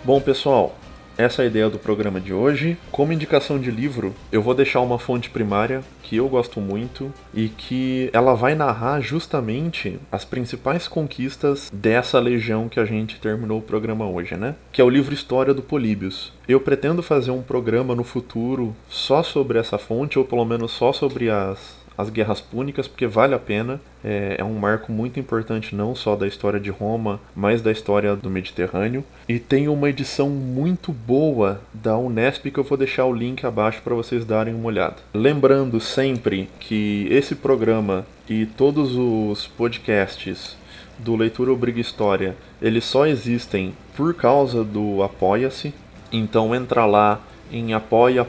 Bom, 0.03 0.21
pessoal, 0.21 0.77
essa 1.17 1.41
é 1.41 1.45
a 1.45 1.47
ideia 1.47 1.69
do 1.69 1.79
programa 1.79 2.19
de 2.19 2.33
hoje. 2.33 2.77
Como 2.91 3.11
indicação 3.11 3.59
de 3.59 3.71
livro, 3.71 4.13
eu 4.31 4.41
vou 4.41 4.53
deixar 4.53 4.81
uma 4.81 4.99
fonte 4.99 5.29
primária 5.29 5.81
que 6.03 6.15
eu 6.15 6.29
gosto 6.29 6.61
muito 6.61 7.11
e 7.33 7.49
que 7.49 8.09
ela 8.13 8.35
vai 8.35 8.55
narrar 8.55 9.01
justamente 9.01 9.99
as 10.11 10.23
principais 10.23 10.87
conquistas 10.87 11.69
dessa 11.73 12.19
legião 12.19 12.69
que 12.69 12.79
a 12.79 12.85
gente 12.85 13.19
terminou 13.19 13.59
o 13.59 13.63
programa 13.63 14.07
hoje, 14.07 14.35
né? 14.35 14.55
Que 14.71 14.79
é 14.79 14.83
o 14.83 14.89
livro 14.89 15.13
História 15.13 15.53
do 15.53 15.61
Políbios. 15.61 16.31
Eu 16.47 16.61
pretendo 16.61 17.03
fazer 17.03 17.31
um 17.31 17.41
programa 17.41 17.95
no 17.95 18.03
futuro 18.03 18.75
só 18.87 19.21
sobre 19.23 19.59
essa 19.59 19.77
fonte, 19.77 20.17
ou 20.17 20.23
pelo 20.23 20.45
menos 20.45 20.71
só 20.71 20.93
sobre 20.93 21.29
as 21.29 21.76
as 21.97 22.09
guerras 22.09 22.39
púnicas, 22.39 22.87
porque 22.87 23.07
vale 23.07 23.33
a 23.33 23.39
pena. 23.39 23.81
É, 24.03 24.35
é, 24.37 24.43
um 24.43 24.53
marco 24.53 24.91
muito 24.91 25.19
importante 25.19 25.75
não 25.75 25.95
só 25.95 26.15
da 26.15 26.27
história 26.27 26.59
de 26.59 26.69
Roma, 26.69 27.19
mas 27.35 27.61
da 27.61 27.71
história 27.71 28.15
do 28.15 28.29
Mediterrâneo. 28.29 29.03
E 29.27 29.39
tem 29.39 29.67
uma 29.67 29.89
edição 29.89 30.29
muito 30.29 30.93
boa 30.93 31.59
da 31.73 31.97
Unesp 31.97 32.51
que 32.51 32.59
eu 32.59 32.63
vou 32.63 32.77
deixar 32.77 33.05
o 33.05 33.13
link 33.13 33.43
abaixo 33.45 33.81
para 33.81 33.95
vocês 33.95 34.23
darem 34.23 34.53
uma 34.53 34.67
olhada. 34.67 34.97
Lembrando 35.13 35.81
sempre 35.81 36.47
que 36.59 37.07
esse 37.09 37.33
programa 37.33 38.05
e 38.29 38.45
todos 38.45 38.95
os 38.95 39.47
podcasts 39.47 40.55
do 40.99 41.15
Leitura 41.15 41.51
Obriga 41.51 41.79
História, 41.79 42.35
eles 42.61 42.83
só 42.83 43.07
existem 43.07 43.73
por 43.95 44.13
causa 44.13 44.63
do 44.63 45.01
Apoia-se. 45.01 45.73
Então 46.11 46.53
entra 46.55 46.85
lá 46.85 47.19
em 47.51 47.73
apoia.se 47.73 48.23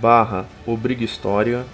barra 0.00 0.46
Obriga 0.66 1.04
História 1.04 1.64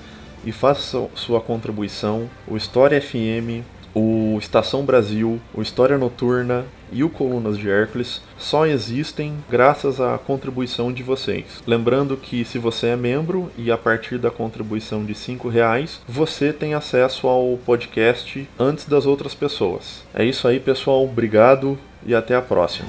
e 0.45 0.53
faça 0.53 1.09
sua 1.15 1.41
contribuição. 1.41 2.29
O 2.47 2.57
História 2.57 3.01
FM, 3.01 3.65
o 3.95 4.37
Estação 4.39 4.85
Brasil, 4.85 5.41
o 5.55 5.63
História 5.63 5.97
Noturna 5.97 6.67
e 6.93 7.03
o 7.03 7.09
Colunas 7.09 7.57
de 7.57 7.71
Hércules 7.71 8.21
só 8.39 8.67
existem 8.67 9.35
graças 9.51 10.01
à 10.01 10.19
contribuição 10.19 10.93
de 10.93 11.03
vocês. 11.03 11.63
Lembrando 11.67 12.17
que 12.17 12.45
se 12.45 12.59
você 12.59 12.89
é 12.89 12.97
membro 12.97 13.51
e 13.57 13.71
a 13.71 13.79
partir 13.79 14.19
da 14.19 14.31
contribuição 14.31 15.05
de 15.05 15.15
R$ 15.15 15.51
reais, 15.51 16.01
você 16.07 16.53
tem 16.53 16.75
acesso 16.75 17.27
ao 17.27 17.59
podcast 17.65 18.47
antes 18.59 18.87
das 18.87 19.07
outras 19.07 19.35
pessoas. 19.35 20.05
É 20.15 20.25
isso 20.25 20.47
aí, 20.47 20.61
pessoal. 20.61 21.05
Obrigado 21.05 21.79
e 22.05 22.15
até 22.15 22.35
a 22.35 22.43
próxima. 22.43 22.89